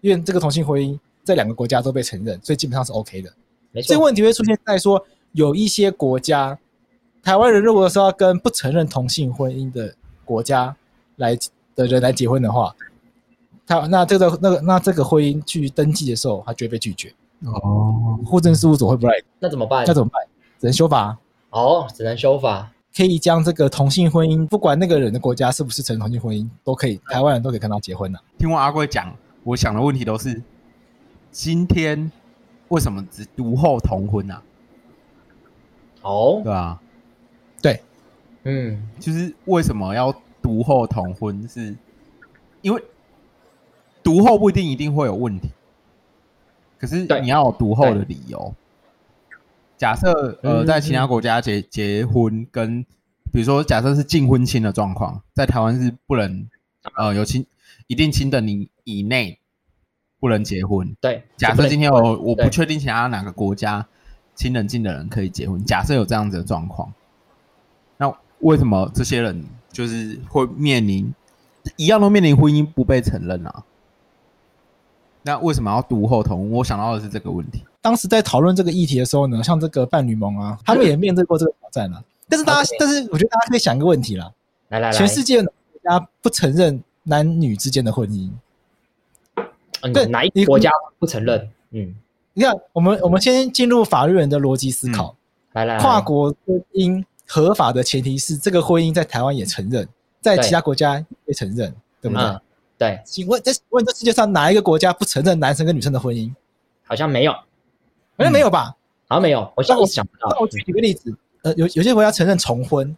[0.02, 3.32] 因为这个同性婚姻在两个国家都被承认，所以基本上是 OK 的。
[3.70, 3.88] 没错。
[3.88, 6.58] 这个问题会出现在说，有一些国家，
[7.22, 10.76] 台湾人如果说要跟不承认同性婚姻的国家
[11.16, 11.34] 来
[11.74, 12.76] 的人来结婚的话，
[13.80, 17.12] 他那这个那个那这个婚姻去登记的时候，他就会被拒绝。
[17.44, 19.14] 哦，户政事务所会不来？
[19.38, 19.84] 那怎么办？
[19.86, 20.22] 那怎么办？
[20.60, 21.16] 只能修法。
[21.50, 22.70] 哦，只能修法。
[22.94, 28.20] 可以将这个同性婚姻，不管那个人的国家是不是成同性婚姻，都可以，台湾人都可以跟他结婚了。
[28.38, 30.42] 听完阿贵讲，我想的问题都是：
[31.30, 32.12] 今天
[32.68, 34.42] 为什么只独后同婚啊？
[36.02, 36.80] 哦，对啊，
[37.62, 37.82] 对，
[38.44, 41.48] 嗯，就是为什么要独后同婚？
[41.48, 41.74] 是
[42.60, 42.82] 因为
[44.02, 45.48] 独后不一定一定会有问题，
[46.78, 48.54] 可是你要有独后的理由。
[49.76, 52.82] 假设呃，在其他国家结结婚，跟
[53.32, 56.48] 比如说假设是近婚亲的状况，在台湾是不能
[56.96, 57.44] 呃有亲
[57.88, 59.40] 一定亲等你以内
[60.20, 60.94] 不能结婚。
[61.00, 63.84] 对，假设今天我我不确定其他哪个国家
[64.36, 66.92] 亲人近的人可以结婚，假设有这样子的状况，
[67.96, 71.12] 那为什么这些人就是会面临
[71.76, 73.64] 一样都面临婚姻不被承认啊？
[75.22, 76.50] 那为什么要独后同？
[76.50, 77.62] 我想到的是这个问题。
[77.80, 82.02] 当时在讨论这个议题的时候呢，像这个伴侣盟啊，他们也面对过这个挑战了。
[82.28, 84.32] 但是大家，但是我觉得大家可以想一个问题啦。
[84.68, 85.52] 来来来，全世界国
[85.84, 88.30] 家不承认男女之间的婚姻，
[89.92, 91.48] 对哪一个国家不承认？
[91.70, 91.94] 嗯，
[92.34, 95.14] 你看，我们我们先进入法律人的逻辑思考。
[95.52, 99.86] 来来，跨国婚姻合法的前提是这个婚姻在台湾也承认，
[100.20, 102.24] 在其他国家也承认，对不对？
[102.78, 103.00] 对。
[103.04, 106.32] 请问，在问这世界上哪一个国家不承认男生跟女生的婚姻？
[106.84, 107.32] 好像没有。
[107.32, 108.76] 好像没有吧？
[109.08, 109.52] 好像没有。
[109.56, 110.28] 我现在想不到。
[110.30, 111.16] 那我举几个例子。
[111.42, 112.96] 呃，有有些国家承认重婚，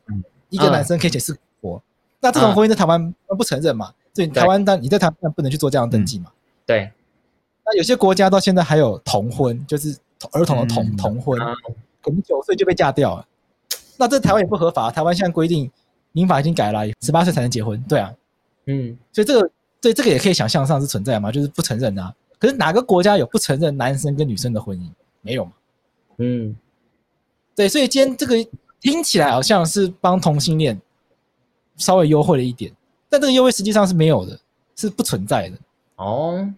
[0.50, 1.82] 一个男生可以结四个婆。
[2.20, 3.92] 那这种婚姻在台湾不承认嘛？
[4.12, 6.30] 所以台湾，但你在台湾不能去做这样的登记嘛？
[6.66, 6.92] 对。
[7.64, 9.96] 那有些国家到现在还有童婚，就是
[10.32, 11.38] 儿童的童童婚，
[12.02, 13.26] 可能九岁就被嫁掉了。
[13.96, 14.90] 那这台湾也不合法。
[14.90, 15.70] 台湾现在规定，
[16.12, 17.82] 民法已经改了，十八岁才能结婚。
[17.88, 18.12] 对啊。
[18.66, 18.94] 嗯。
[19.10, 19.50] 所以这个，
[19.85, 21.30] 对这个也可以想象上是存在嘛？
[21.30, 22.14] 就是不承认啊。
[22.39, 24.89] 可是哪个国家有不承认男生跟女生的婚姻？
[25.20, 25.53] 没有嘛？
[26.18, 26.57] 嗯，
[27.55, 28.35] 对，所以今天这个
[28.80, 30.80] 听起来好像是帮同性恋
[31.76, 32.72] 稍微优惠了一点，
[33.11, 34.41] 但这个优惠实际上是没有的，
[34.74, 35.59] 是不存在的
[35.97, 36.49] 哦，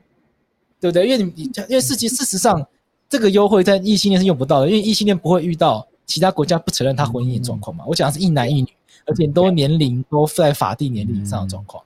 [0.81, 1.09] 对不对？
[1.09, 2.65] 因为你因为事实事实上，
[3.09, 7.85] 这个优惠在异性恋是用不到的，因为异性恋不会遇到其他国家不承认他婚姻的状况嘛。
[7.85, 8.69] 嗯、我讲的是一男一女，
[9.05, 11.83] 而且都年龄都在法定年龄以上的状况。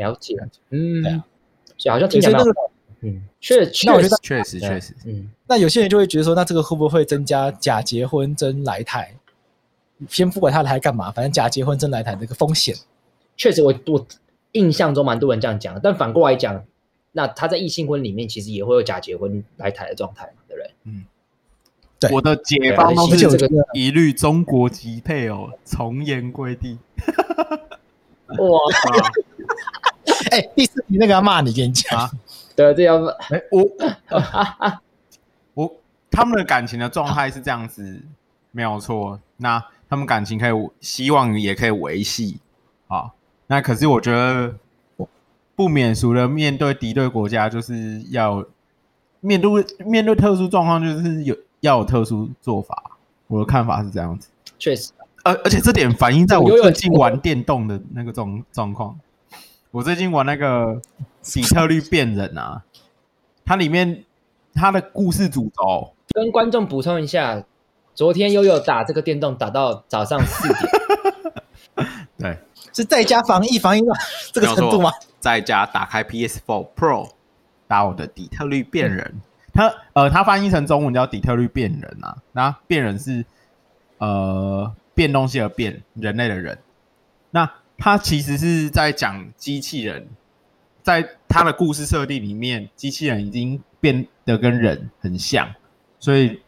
[0.00, 0.36] 了解，
[0.70, 1.24] 嗯，对啊，
[1.92, 2.40] 好像听起来。
[3.02, 4.60] 嗯，确实，那我觉得确实。
[4.60, 9.14] 确实，嗯，那有些人就会觉得说，那这个会不会增加假结婚真来台？
[10.08, 12.74] 先不管他来干嘛，反正假结婚真来台这个风险，
[13.36, 14.06] 确实我，我我
[14.52, 15.80] 印象中蛮多人这样讲。
[15.82, 16.62] 但反过来讲，
[17.12, 20.70] 那他在异性婚里面其实也会有假结婚来台的状态嘛，对不对？
[20.84, 21.04] 嗯，
[21.98, 23.26] 对，我的解放都是
[23.72, 26.78] 一律中国籍配偶，从严规定。
[28.38, 28.60] 哇，
[30.30, 31.98] 哎、欸，第四题那个要骂你，跟你讲。
[31.98, 32.10] 啊
[32.56, 33.16] 对，这样子。
[33.30, 33.64] 哎，我，
[35.54, 35.76] 我，
[36.10, 38.02] 他们的感情的状态是这样子，
[38.50, 39.18] 没有错。
[39.38, 42.38] 那他们感情可以，希望也可以维系。
[42.86, 43.14] 好，
[43.46, 44.54] 那可是我觉得
[45.56, 48.44] 不免俗的面对敌对国家，就是要
[49.20, 49.50] 面对
[49.86, 52.98] 面对特殊状况，就是有要有特殊做法。
[53.26, 54.92] 我的看法是这样子，确实，
[55.22, 58.98] 而而且这点反映在我最近玩电动的那个状状况。
[59.72, 60.80] 我最近玩那个
[61.22, 62.64] 底特律变人啊，
[63.44, 64.04] 它里面
[64.52, 67.44] 它的故事主轴，跟观众补充一下，
[67.94, 71.86] 昨天悠悠打这个电动打到早上四点，
[72.18, 72.38] 对，
[72.72, 73.94] 是在家防疫防疫到
[74.32, 74.90] 这个程度吗？
[75.20, 77.08] 在家打开 PS4 Pro
[77.68, 79.20] 打我的底特律变人，嗯、
[79.54, 83.24] 它呃它翻译成中文叫底特律变人啊，那变人是
[83.98, 86.58] 呃变东西而变，人类的人，
[87.30, 87.48] 那。
[87.80, 90.06] 他其实是在讲机器人，
[90.82, 95.48] 在他的故事设定里面，机器人已经变得跟人很像，
[95.98, 96.42] 所以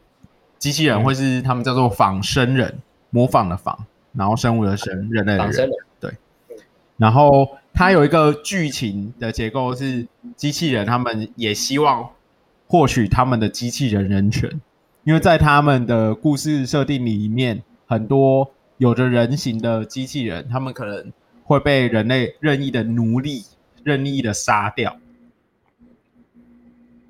[0.58, 2.78] 机器人会是他们叫做仿生人，
[3.08, 3.78] 模仿的仿，
[4.12, 6.12] 然后生物的生，人类的人，对。
[6.98, 10.06] 然后它有一个剧情的结构是，
[10.36, 12.10] 机器人他们也希望
[12.66, 14.60] 获取他们的机器人人权，
[15.04, 21.10] 因为在他们的故事设定里面，很多有着人形的机器人，他们可能。
[21.45, 23.45] 会被人类任意的奴隶、
[23.84, 24.97] 任意的杀掉。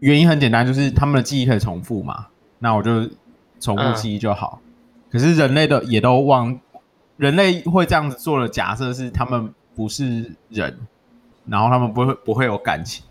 [0.00, 2.26] 原因很简单，就是他们的记忆可以重复嘛。
[2.58, 3.08] 那我就
[3.60, 4.60] 重复记忆就好。
[5.10, 6.58] 可是人类的也都忘，
[7.16, 10.78] 人类会这样子做的假设是他们不是人，
[11.46, 13.04] 然后他们不会不会有感情。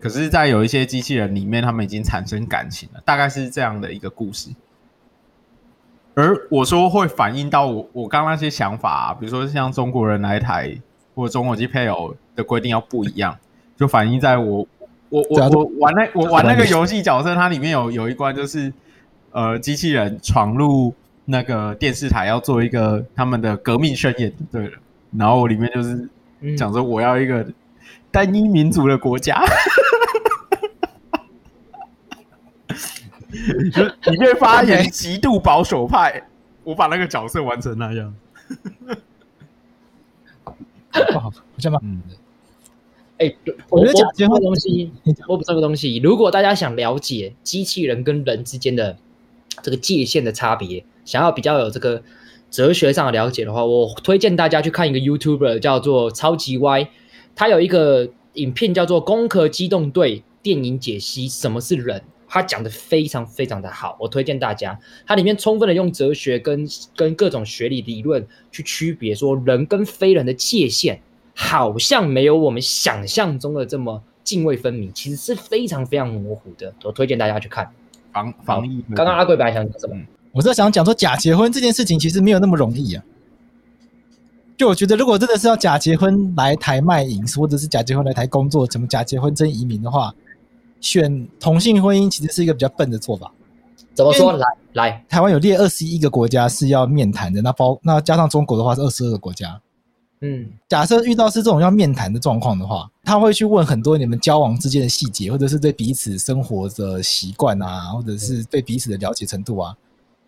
[0.00, 4.50] 可是，在有一些机器人里面，他们已经产生感情了，大概是这样的一个故事。
[6.14, 10.72] 而我说会反映到我我刚刚那些想法，啊，比如说像中国人来台
[11.14, 13.36] 或者中国籍配偶的规定要不一样，
[13.76, 14.66] 就反映在我
[15.08, 18.72] 我我我玩那我玩那个游戏角色，它里面有有一关就是
[19.32, 20.94] 呃机器人闯入
[21.24, 24.72] 那个电视台要做一个他们的革命宣言，对了，
[25.18, 26.08] 然后我里面就是
[26.56, 27.44] 讲说我要一个
[28.10, 29.42] 单一民族的国家。
[33.72, 36.28] 就里面发言极度保守派，
[36.62, 38.14] 我把那个角色玩成那样。
[40.92, 42.00] 不好，我先把嗯，
[43.18, 43.34] 哎，
[43.68, 44.92] 我觉得讲这个东西，
[45.26, 45.98] 我补这个东西。
[45.98, 48.96] 如果大家想了解机器人跟人之间的
[49.62, 52.02] 这个界限的差别，想要比较有这个
[52.50, 56.88] 哲学上的了解的话，我推荐大家去看一个 YouTuber 叫做超级 Y，，
[57.34, 62.02] 他有一个影片叫做《攻壳机动队》电影解析，什么是人？
[62.34, 64.76] 他讲的非常非常的好，我推荐大家。
[65.06, 66.66] 它里面充分的用哲学跟
[66.96, 71.00] 跟各种学理理论去区别，说人跟非人的界限
[71.32, 76.74] 好像没有我们想象中的这么泾渭分明，其实是非常非常模糊的。
[76.82, 77.70] 我推荐大家去看。
[78.12, 78.84] 防防疫。
[78.96, 79.94] 刚刚阿贵本来想讲什么？
[80.32, 83.04] 我是想讲说假结婚这件事情其实没有那么容易啊。
[84.56, 90.12] 就我觉得，如果真的是要假结婚来台卖淫，或者是假结婚来台工作，怎么假结婚真移民的话？
[90.84, 93.32] 选同性婚姻其实是一个比较笨的做法。
[93.94, 94.32] 怎么说？
[94.32, 99.58] 来来，台湾有列二十一个国家是要面谈的，那包那加上中国的话是二十二个国家。
[100.20, 109.76] 嗯，假设遇到是这种要面谈的状况的话，他会去问很多你们交往之间的细节，或者是对彼此生活的习惯啊，或者是对彼此的了解程度啊。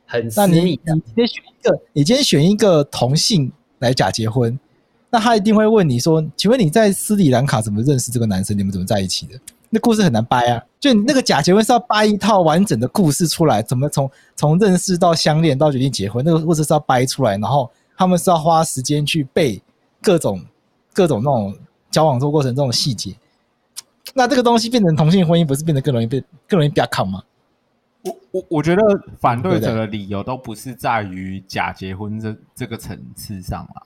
[0.07, 3.50] 很那你你今天选一个，你今天选一个同性
[3.80, 4.59] 来假结婚，
[5.11, 8.57] 那他一定会问你说：“请问你在斯里兰卡怎么认识这个男生？
[8.57, 9.34] 你们怎么在一起的？”
[9.77, 19.61] 那故事很难掰啊，就那个假结婚是要掰一套完整的故事出来，怎么从从认识到相恋到决定结婚，那个故事是要掰出来，然后他们是要花时间去背
[20.01, 20.43] 各种
[20.95, 21.55] 各种那种
[21.91, 23.14] 交往这个过程这种细节。
[24.14, 27.22] 那这个东西变成同性婚姻，不是变得更容易被更容易被看吗？
[28.03, 28.83] 我我我觉得
[29.20, 33.83] 反对者的理由都不是在于假结婚这这个层次上了。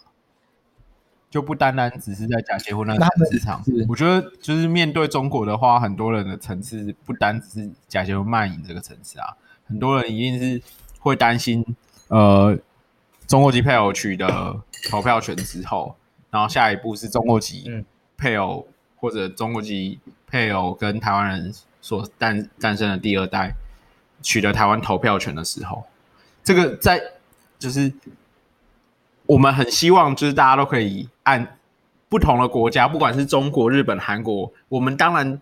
[1.30, 9.36] 就不单单只是在假结婚那个市场，我觉得就是面对中国的话，很多人的层次不单只是假结婚卖淫这个层次啊，
[9.68, 10.60] 很多人一定是
[10.98, 11.64] 会担心，
[12.08, 12.58] 呃，
[13.28, 14.60] 中国籍配偶取得
[14.90, 15.94] 投票权之后，
[16.32, 17.84] 然后下一步是中国籍
[18.16, 18.66] 配偶
[18.96, 23.54] 或者中国籍配偶跟台湾人所诞诞生的第二代
[24.20, 25.84] 取得台湾投票权的时候，
[26.42, 27.00] 这个在
[27.56, 27.92] 就是。
[29.26, 31.58] 我们很希望，就是大家都可以按
[32.08, 35.40] 不同的国家，不管是中国、日本、韩国，我们当然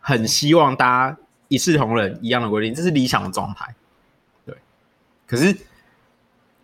[0.00, 1.16] 很希望大家
[1.48, 3.74] 一视同仁，一样的规定，这是理想的状态。
[4.44, 4.54] 对，
[5.26, 5.56] 可是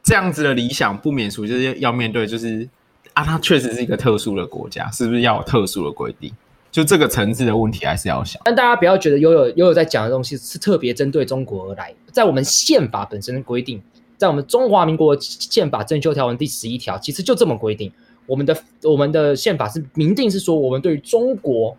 [0.03, 2.69] 这样子的理想不免俗，就是要面对，就是
[3.15, 6.31] 啊，它确实是一个特殊的国家，是不是要有特殊的规定？
[6.71, 8.43] 就这个层次的问题，还是要想。
[8.45, 13.83] 但大家不要觉得悠悠悠悠在讲的东西是特别针对中国而来，在我们宪法本身的规定。
[14.19, 17.93] 在我们中华民国宪法正修条文第十一条，其实就这么规定：
[18.27, 21.77] 我们的我们的宪法是明定是说，我们对于中国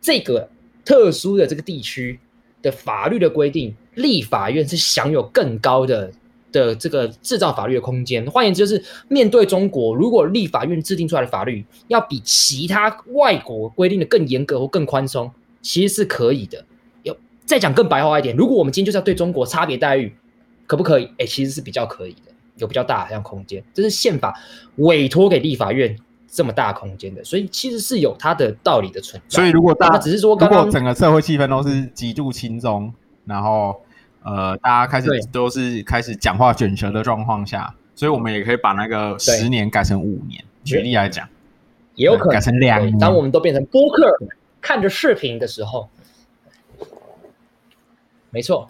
[0.00, 0.48] 这个
[0.84, 2.18] 特殊的这个地区
[2.62, 6.10] 的法律的规定，立法院是享有更高的
[6.52, 8.24] 的这个制造法律的空间。
[8.30, 15.30] 换言之，就是面对中国，如果立法院制定出来的法律要比其他外国规定的更严格或更宽松，
[15.62, 16.64] 其实是可以的。
[17.02, 20.12] 有再讲更白话一点，如果我们今天就是要对中国差别待遇，
[20.66, 21.08] 可不可以？
[21.18, 22.32] 哎，其实是比较可以的。
[22.60, 24.38] 有比较大的这样空间，这是宪法
[24.76, 25.96] 委托给立法院
[26.32, 29.36] 这么大空间的，所以其实是有它的道理的存在。
[29.36, 32.94] 所以如果大家只是说刚刚，如果整个社会气氛都是极度轻松，
[33.24, 33.80] 然后
[34.22, 40.44] 呃，大家开始都是开始讲话卷舌的状况下，所以我们也可以把那个十年改成五年。
[40.62, 41.26] 举例来讲，
[41.96, 42.96] 也有可能改成两年。
[42.98, 44.16] 当我们都变成播客，
[44.60, 45.88] 看着视频的时候，
[48.30, 48.68] 没错。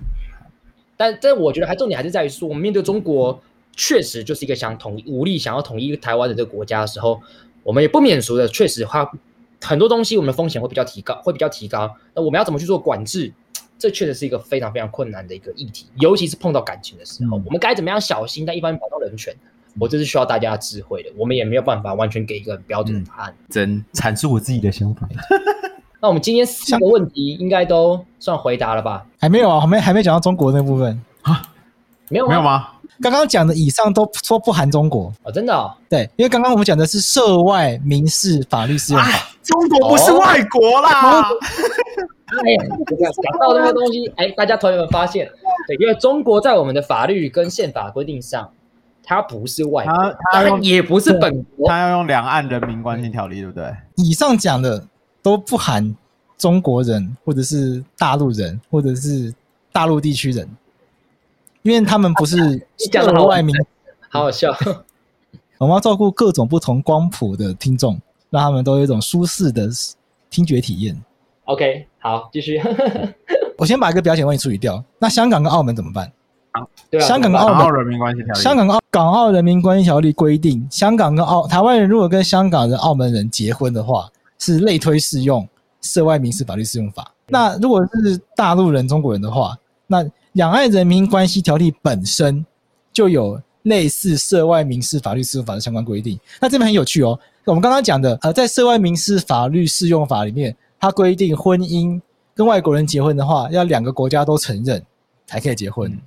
[0.97, 3.43] 但但我觉得还重点还是在于说，我们面对中国。
[3.77, 7.21] 确实就是一个想统一、武力想要统一台湾的这个国家的时候，
[7.63, 9.11] 我们也不免俗的，确实它
[9.63, 11.95] 很多东西我们的风险会比较提高，会比较提高。
[12.15, 13.33] 那我们要怎么去做管制？
[13.79, 18.45] 这确实是一个非常非常困难的一个议题，尤其是碰到感情的时候，嗯、我们该怎么样小心？
[18.45, 19.35] 但一般保障人权，
[19.79, 21.11] 我这是需要大家的智慧的。
[21.17, 23.35] 我们也没有办法完全给一个标准的答案。
[23.49, 25.09] 真阐述我自己的想法。
[26.03, 29.07] 那我们今天四个问题应该都算回答了吧？
[29.19, 31.43] 还没有啊，还没还没讲到中国那部分啊？
[32.11, 32.69] 没有没有吗？
[33.03, 35.73] 刚刚讲的以上都说不含中国哦，真的哦？
[35.89, 41.23] 对，因为刚刚我们讲的是涉外民事法律适用法，中国不是外国啦。
[41.23, 41.39] 哦、
[42.45, 42.65] 哎呀，
[43.23, 45.27] 讲到这个东西，哎，大家同学们发现，
[45.67, 48.51] 对，因为中国在我们的法律跟宪法规定上，
[49.03, 53.75] 它不是外国，它，它也不是本国，它要用两岸人民关系条例，对不对？
[53.97, 54.87] 以上讲的
[55.23, 55.97] 都不含
[56.37, 59.33] 中国人，或者是大陆人，或者是
[59.73, 60.47] 大陆地区人。
[61.63, 62.37] 因为他们不是
[62.79, 63.55] 涉外名，
[64.09, 64.55] 好好笑。
[65.59, 68.01] 我们要照顾各种不同光谱的听众，
[68.31, 69.69] 让他们都有一种舒适的
[70.31, 71.01] 听觉体验。
[71.45, 72.61] OK，好，继续。
[73.59, 74.83] 我先把一个表浅问题处理掉。
[74.99, 76.11] 那香港跟澳门怎么办？
[76.91, 78.41] 对啊，香港跟澳门澳人民关系条例。
[78.41, 84.09] 香港澳港澳人民关系条例规定，香港跟澳台湾人如果跟香港人、澳门人结婚的话，
[84.39, 85.47] 是类推适用
[85.83, 87.13] 涉外民事法律适用法。
[87.29, 89.57] 那如果是大陆人、中国人的话，
[89.87, 90.03] 那
[90.33, 92.45] 两岸人民关系条例本身
[92.93, 96.19] 就有类似涉外民事法律适用法的相关规定。
[96.41, 97.19] 那这边很有趣哦。
[97.45, 102.01] 我们刚刚讲的，呃，在涉外民事法律适用法里面，它规定婚姻
[102.35, 104.81] 跟外国人结婚的话，要两个国家都承认
[105.27, 105.99] 才可以结婚。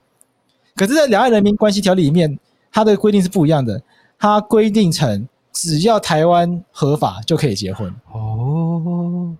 [0.76, 2.40] 可是，在两岸人民关系条例里面，
[2.72, 3.82] 它的规定是不一样的。
[4.18, 7.94] 它规定成只要台湾合法就可以结婚。
[8.14, 9.36] 哦。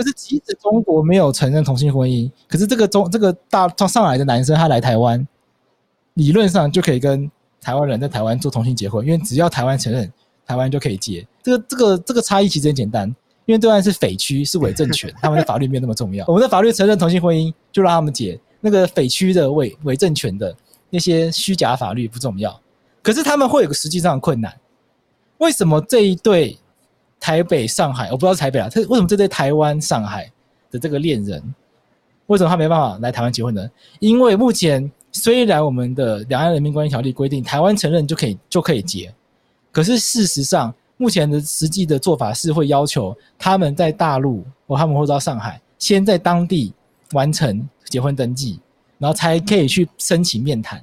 [0.00, 5.28] 就是即使中国没有承认同性婚姻，可是这个中这个大从上来的男生他来台湾，
[6.14, 7.30] 理论上就可以跟
[7.60, 10.10] 台湾人在台湾做同性结婚，因为只要台湾承认，
[10.46, 11.26] 台湾就可以结。
[11.42, 13.06] 这个这个这个差异其实很简单，
[13.44, 16.24] 因为对岸是匪区是伪政权，他们的法律没有那么重要。
[16.26, 18.40] 我们的法律承认同性婚姻，就让他们结。
[18.62, 20.56] 那个匪区的伪伪政权的
[20.88, 22.58] 那些虚假法律不重要，
[23.02, 24.58] 可是他们会有个实际上的困难。
[25.36, 26.58] 为什么这一对？
[27.20, 28.68] 台北、上海，我不知道是台北啊。
[28.68, 30.28] 他为什么这对台湾、上海
[30.70, 31.42] 的这个恋人，
[32.26, 33.70] 为什么他没办法来台湾结婚呢？
[33.98, 39.12] 因为目前虽然我们的两岸人民关系条例规定台湾承认就可以就可以结，
[39.70, 46.72] 可是事实上目前的实际的做法是会要求他们在大陆或他们会到上海，先在当地
[47.12, 48.60] 完成结婚登记，
[48.98, 50.82] 然后才可以去申请面谈。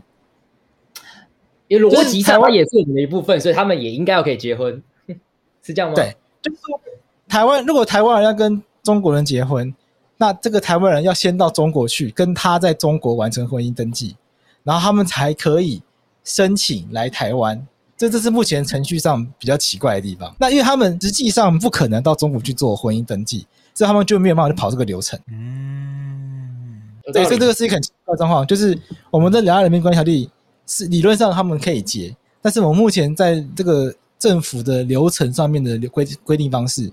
[1.67, 4.81] 因为逻辑上，台湾也是我们的一部分，所以他们也应该要可以结婚，
[5.63, 5.95] 是这样吗？
[5.95, 6.15] 对。
[6.47, 6.79] 就是说，
[7.27, 9.73] 台湾如果台湾人要跟中国人结婚，
[10.17, 14.15] 那这个台湾人要先到中国去，跟他在中国完成婚姻登记，
[14.63, 15.81] 然后他们才可以
[16.23, 17.67] 申请来台湾。
[17.97, 20.33] 这这是目前程序上比较奇怪的地方。
[20.39, 25.19] 那因为他们实际上不可能到中国去做婚姻登记，所以他们就没有办法去跑这个流程。
[25.31, 26.81] 嗯，
[27.11, 28.79] 对，所以这个是一个很奇怪的状况，就是
[29.11, 30.29] 我们的两岸人民关系条例
[30.65, 33.93] 是理论上他们可以结，但是我们目前在这个。
[34.19, 36.91] 政府的流程上面的规规定方式，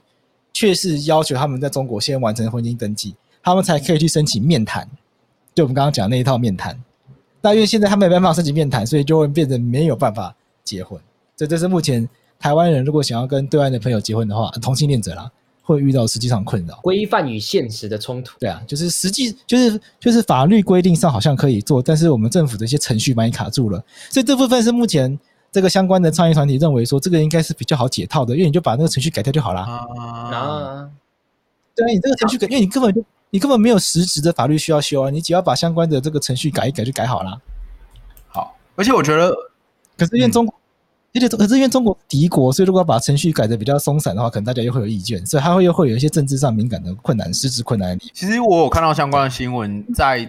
[0.53, 4.89] 却是要求他们在中国先完成婚姻登记，他们才可以去申请面谈。
[5.55, 6.79] 就我们刚刚讲那一套面谈，
[7.41, 11.01] 那因为现在他们没办法申请面谈，所以就会变成没有办法结婚。
[11.37, 12.09] 这这是目前
[12.39, 15.31] 台湾人如果想要跟对岸的朋友结婚的话，同性恋者啦，
[15.63, 16.79] 会遇到实际上困扰。
[16.83, 18.39] 规范与现实的冲突。
[18.39, 25.19] 对啊，就是实际就是就是法律规定上好像可以做，但是我们政府的一些程序把你卡住了，所以这部分是目前。
[25.55, 29.61] 这个相关的倡议团体认为说，这个应该是比较好解套的，因为你就把那个程序改掉就好了。
[29.61, 30.91] 啊，
[31.77, 33.01] 对，你这个程序改，因为你根本就
[33.31, 37.41] 你根本没有实质的法律需要修啊，你只要把相关的这个程序改一改就改好了。
[38.27, 39.33] 好，而且我觉得，
[39.97, 40.53] 可是因为中国
[41.15, 47.97] 而且可是因为中国敌国，所以如果要把程序改的比较松散的话，可能大家又会有意见，所以它会又会有一些政治上敏感的困难、实质困难。
[48.13, 50.29] 其实我有看到相关的新闻，在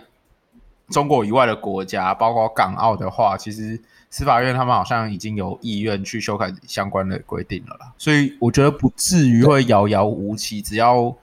[0.92, 3.82] 中国以外的国家，包括港澳的话，其实
[4.16, 7.92] 司法院他们好像已经有意愿去修改相关的规定了啦。
[7.98, 11.14] 所以我觉得不至于会遥遥无期，只要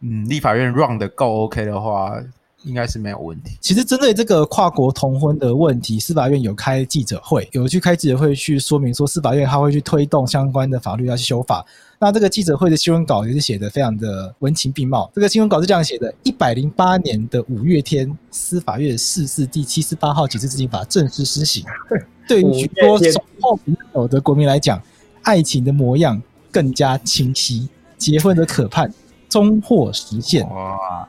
[0.00, 2.20] 嗯立法院 run 的够 OK 的话。
[2.64, 3.56] 应该是没有问题。
[3.60, 11.64] 其实针对这个跨国同婚的问题，司法院有开记者会，有去开记者会去说明说，司法院他会去推动相关的法律要去修法。
[11.98, 15.10] 那这个记者会的新闻稿也是写得非常的文情并茂。
[15.14, 21.64] 这个新闻稿是这样写的：一百零八年的五月天，司法院释字第七十八号解释自行法正式施行。
[22.26, 24.80] 对于许多守候已久的国民来讲，
[25.22, 28.92] 爱情的模样更加清晰，结婚的可盼
[29.28, 30.48] 终获实现。
[30.48, 31.08] 哇！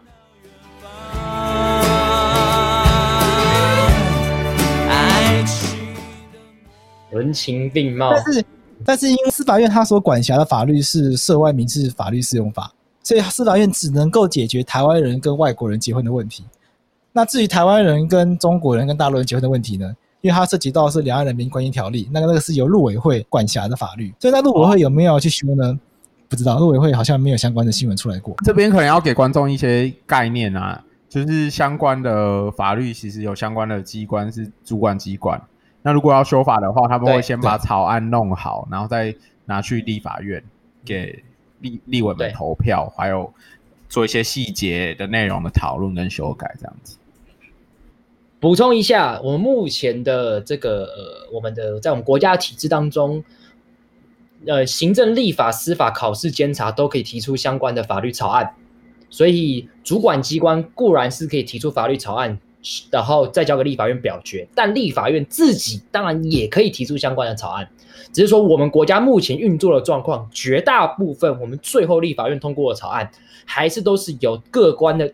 [7.14, 8.45] 文情并茂，但是
[8.86, 12.72] 但是因为司法院他所管辖的法律是涉外民事法律适用法，
[13.03, 16.43] 所以司法院只能够解决台湾人跟外国人结婚的问题。
[17.14, 19.95] 那至于台湾人跟中国人跟大陆人结婚的问题呢？
[20.22, 25.80] 因为它涉及到是两岸人民关系条例，那个那个是由陆委会管辖的法律，所以那陆委会有没有去修呢？
[26.30, 28.36] 不知道，陆委会好像没有相关的新闻出来过。
[28.45, 35.41] 这边可能要给观众一些概念啊，就是相关的法律其实有相关的机关是主管机关。
[35.84, 39.15] 那如果要修法的话，他们会先把草案弄好，然后再
[39.45, 40.43] 拿去立法院
[40.86, 41.23] 给
[41.59, 43.34] 立立委们投票，还有
[43.89, 46.97] 做一些细节的内容的讨论跟修改这样子。
[48.39, 53.23] 补充一下，我们目前的这个呃，我们的在我们国家体制当中，
[54.45, 58.55] 呃，行政、立法、司法、考试、监察都可以提出相关的法律草案，
[59.09, 62.39] 所以主管机关固然是可以提出法律草案。
[62.91, 67.68] 然后再交给立法院表决，但立法院自己当然也可以提出相关的草案，
[68.14, 73.09] 只是说我们国家目前运作的状况，绝大部分我们最后立法院通过的草案，
[73.45, 75.12] 还是都是由各关的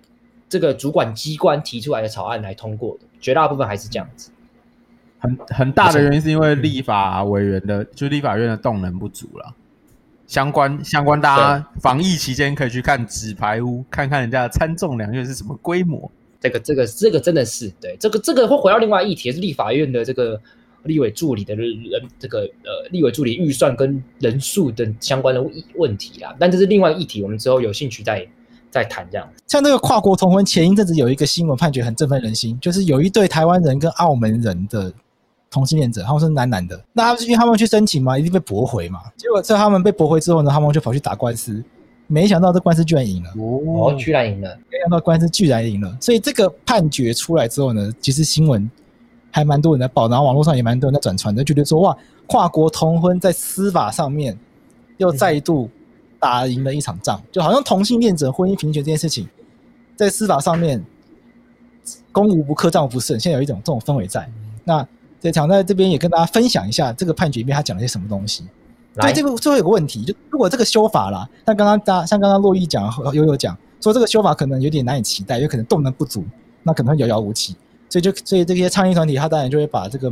[0.49, 4.29] 这个主管机关提出来的草案来通过的，绝大部分还是这样子。
[5.19, 9.53] 很很大的原因是因为立法委员的，就立法院的动能不足了。
[10.27, 16.11] 相关相关，大家防疫期间可以去看纸牌屋，看看人家的参众两院是什么规模。
[16.39, 20.39] 这个这个这个真的是对这个这个会回到另外议题，是立法院的这个
[20.83, 21.67] 立委助理的人
[22.19, 25.43] 这个呃立委助理预算跟人数等相关的
[25.75, 26.35] 问题啦。
[26.39, 28.25] 但这是另外议题，我们之后有兴趣再
[28.69, 29.27] 再谈这样。
[29.47, 34.93] 像那个跨国同婚，前一阵子有一个新闻判决很振奋人心，就是有一对台湾人跟澳门人的
[35.49, 38.99] 同性恋者，他们是男男的，那他们是因为他们去申请嘛，一定被驳回嘛。
[39.17, 41.63] 结果在他们被驳回之后呢，他们就跑去打官司。
[42.07, 44.57] 没想到这官司居然赢了哦，居然赢了！
[44.71, 48.69] 没想到官司居然赢了，所以这个判决出来之后呢，其实新闻
[49.29, 54.37] 还蛮多人在报，然后网络上也蛮多人在转传的，觉得说哇，跨国同婚在司法上面
[54.95, 55.69] 又再度
[56.17, 59.27] 打赢了一场仗，就好像同性恋者婚姻平权这件事情，
[59.95, 60.81] 在司法上面
[62.13, 64.29] 攻无不克，战无不胜，现在有一种这种氛围在。
[64.63, 64.87] 那
[65.19, 68.45] 在场在这边也跟大家分享一下这个判决里面他讲了些什么东西。
[68.99, 76.25] 对，这个最后有个问题，就如果这个修法啦，像刚刚大像刚刚洛伊讲，悠悠讲说这个修法可能有点难以期待，有可能动能不足，
[76.63, 77.55] 那可能会遥遥无期。
[77.89, 80.11] 所以就所以这些倡议团体，他当然就会把这个，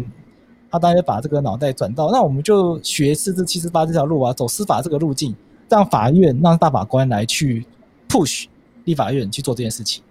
[0.69, 5.35] 他当然会把这个脑袋转到，那我们就学四至七十八这条路啊，走司法这个路径，
[5.67, 7.65] 让法院让大法官来去
[8.07, 8.45] push
[8.85, 10.03] 立法院去做这件事情，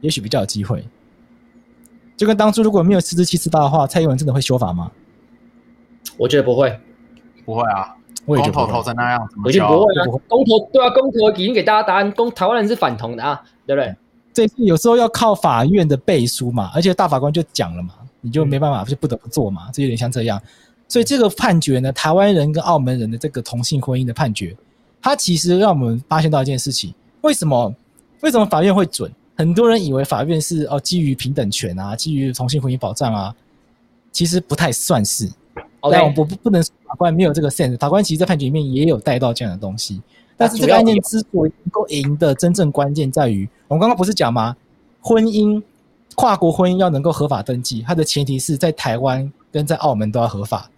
[0.00, 0.84] 也许比较有机会。
[2.16, 4.90] 就跟当初如果没有四至七十八的话，蔡英文真的会修法吗？
[6.16, 6.78] 我觉得不会。
[7.44, 7.94] 不会啊，
[8.26, 10.04] 公投投成那样，我觉得不会啊。
[10.28, 13.94] 公投对啊，公投已经给大家答案，公台湾人是反同的啊，对不对？
[14.32, 20.40] 这次有时候要靠法院的背书嘛，而且大法官就讲了嘛，你就没办法，就不得不做嘛，这有点像这样。
[20.88, 24.56] 所以这个判决呢，台湾人跟澳门人的这个同性婚姻的判决，
[25.02, 27.74] 它其实让我们发现到一件事情：为什么？
[28.22, 29.10] 为什么法院会准？
[29.34, 33.34] 很多人以为法院是哦基于平等权啊，基于同性婚姻保障啊，
[34.12, 35.26] 其实不太算是。
[35.90, 40.02] 但我不不能说法官没有这个 sense，法官其实，在判决里面也有带到这样的东西。
[40.36, 44.56] 但是这个案件之所以能够赢的真正关键在于，我们刚刚不是讲吗？
[45.00, 45.62] 婚姻
[46.14, 50.70] 跨国婚姻要能够合法登记，它的前提是在台湾跟在澳门都要合法。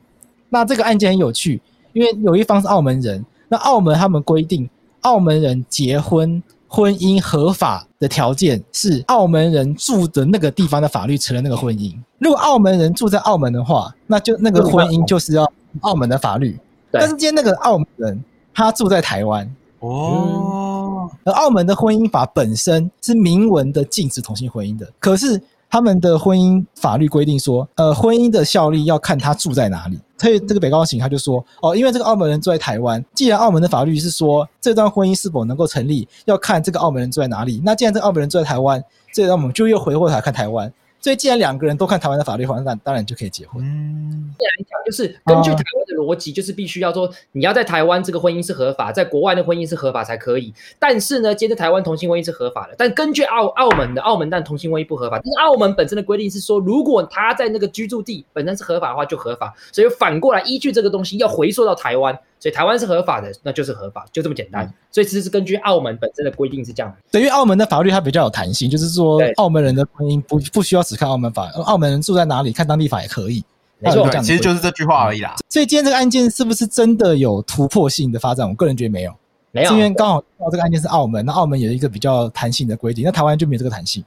[0.48, 1.61] 那这个案件很有趣，
[1.92, 4.68] 因为有一方是澳门人，那澳门他们规定，
[5.00, 6.42] 澳门人结婚。
[6.75, 11.95] 婚姻合法的条件是澳门人住的那个地方的法律承认那个婚姻。
[12.18, 15.47] 如果澳门人住在澳门的话，那就那个婚姻就是要
[15.83, 16.59] 澳门的法律。
[16.91, 24.91] 但是今天那个澳门人他住在台湾哦，而澳门的婚姻法本身是明文的禁止同性婚姻的。
[24.99, 29.99] 可是他们的婚姻法律规定说，呃，婚姻的效力要看他住在哪里。
[30.23, 37.61] 所以这个北高行他就说，哦，因为这个澳门人住在台湾，既然澳门的法律是说这段婚姻是否能够成立，要看这个澳门人住在哪里。
[37.64, 38.81] 那既然这个澳门人住在台湾，
[39.12, 40.73] 这让我们就又回过头来看台湾。
[41.03, 43.61] 所以，既然两个人都看台湾的法律的话，那当然就可以结婚。
[43.61, 50.55] 嗯，这样讲就是根据台湾的逻辑，就是必须要说你要在台湾这个婚姻是合法，在国外的婚姻是合法才可以。
[50.78, 55.20] 但是呢，接着台湾同性婚姻是合法的，但根据澳澳门的澳门但同性婚姻不合法。
[55.22, 59.53] 但是澳门本身的规定是说，如果他在那个居住地本身是合法的话，就合法。
[59.72, 62.16] 所以反过来依据这个东西要回溯到台湾。
[62.43, 64.66] 所以台湾是合法的，那就是合法，就这么简单。
[64.66, 66.99] 嗯、所以其实是根据澳门本身的规定是这样的。
[67.09, 73.45] 对于澳门的法律，它比较有弹性，就是说澳门人的婚姻不不需要只看澳门法，澳门人住在哪里看当地法也可以。
[73.78, 75.36] 没错，其实就是这句话而已啦。
[75.49, 78.49] 所以今天这个案件是不是真的有突破性的发展？
[78.49, 79.14] 我个人觉得没有，
[79.53, 84.05] 没有，因为刚好这个案件是澳门，那澳门有一个比较弹性的规定，那台湾就没有这个弹性。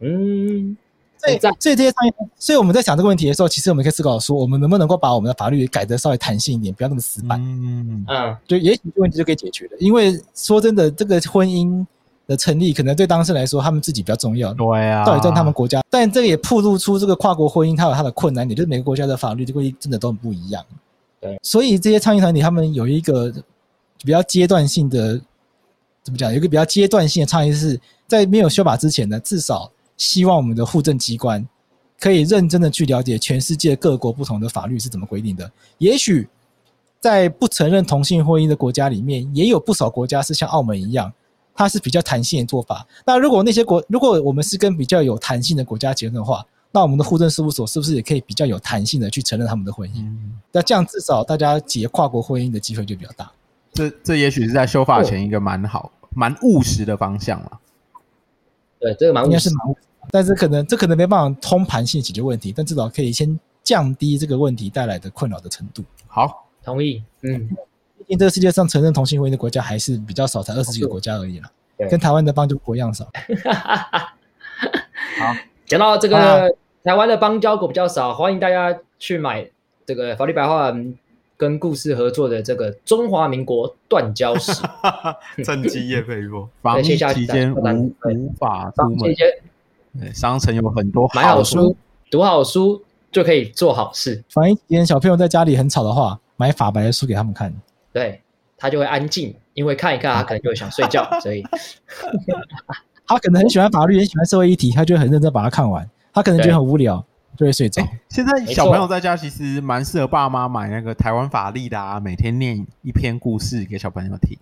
[0.00, 0.74] 嗯。
[1.24, 7.40] 所以，所以这些商业，所以我们在想这个问题的时候，其实我们可以思考说，我们能不能够把我们的法律改得稍微弹性一点，不要那么死板。
[7.40, 9.70] 嗯嗯，就也许这个问题就可以解决了。
[9.78, 11.84] 因为说真的，这个婚姻
[12.26, 14.52] 的成立，可能对当事人来说，他们自己比较重要。
[14.52, 20.64] 对啊，到底在他们国家，但这个也暴露出这个跨国婚姻它有它的困难点，就是每个国家的法律的规定真的都很不一样。
[21.20, 23.32] 对，所以这些倡议团体他们有一个
[24.04, 25.20] 比较阶段性的，
[26.02, 26.30] 怎么讲？
[26.30, 29.70] 有一个比较阶段性的倡议，是在没有修法之前呢，至少。
[29.96, 31.46] 希望我们的户政机关
[32.00, 35.50] 可以认真的去了解全世界各国不同的法律是怎么规定的。
[35.78, 36.28] 也许
[37.00, 41.12] 在不承认同性婚姻的国家里面，也有不少国家是像澳门一样，
[41.54, 42.86] 它是比较弹性的做法。
[43.06, 50.04] 那如果那些国，如果我们是跟比较有弹性的国家结婚的话，那我们的户政事务所是不是也可以比较有弹性的去承认他们的婚姻？
[50.50, 53.30] 那这样至少大家结跨国婚姻的机会就比较大。
[53.72, 57.60] 这这也许是在修法前一个蛮好、蛮务实的方向了。
[58.84, 59.74] 对，这个蛮应该是蛮，
[60.10, 65.82] 但是可能这可能没办法通盘性解决问题，但至少可以先降低这个问题带来的困扰的程度。
[66.06, 67.02] 好，同意。
[67.22, 67.48] 嗯，
[67.96, 71.50] 毕竟这个世界上承认同性婚姻的国家还是比较少，才二十几个国家而已啦。
[71.88, 73.06] 跟台湾的邦交国一样少。
[75.16, 76.46] 好，讲到这个、啊、
[76.82, 79.48] 台湾的邦交国比较少，欢迎大家去买
[79.86, 80.98] 这个法律白话文。
[81.44, 84.50] 跟故事合作的这个中华民国断交史，
[85.44, 86.48] 趁机业配过。
[86.62, 89.14] 防疫期间无无法出门，
[90.00, 91.76] 对，商城有很多好买好书，
[92.10, 92.82] 读好书
[93.12, 94.24] 就可以做好事。
[94.30, 97.52] 防疫期间小朋友在家里很吵的话，买法白的书给他们看，
[97.92, 98.18] 对，
[98.56, 101.44] 他就会安静，因为看一看他可能就会想睡觉， 所以
[103.06, 105.86] 他可能很喜欢法律，很喜欢社会议题，他就会很认真把它看完。
[106.14, 107.04] 他可能觉得很无聊。
[107.36, 107.82] 就会睡着。
[108.08, 114.38] 现在小朋友在家其实蛮适合爸妈买那个台湾法力的啊，每天念一篇故事给小朋友听。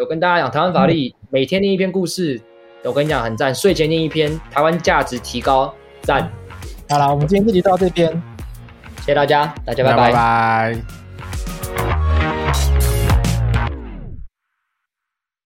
[0.00, 2.40] 我跟大家讲，台湾法律每天念一篇故事，
[2.84, 3.52] 我跟你讲很赞。
[3.54, 6.30] 睡前念一篇，台湾价值提高，赞。
[6.88, 8.10] 好了，我们今天这集到这边，
[9.00, 9.96] 谢谢大家，大家拜拜。
[9.96, 11.07] 拜拜。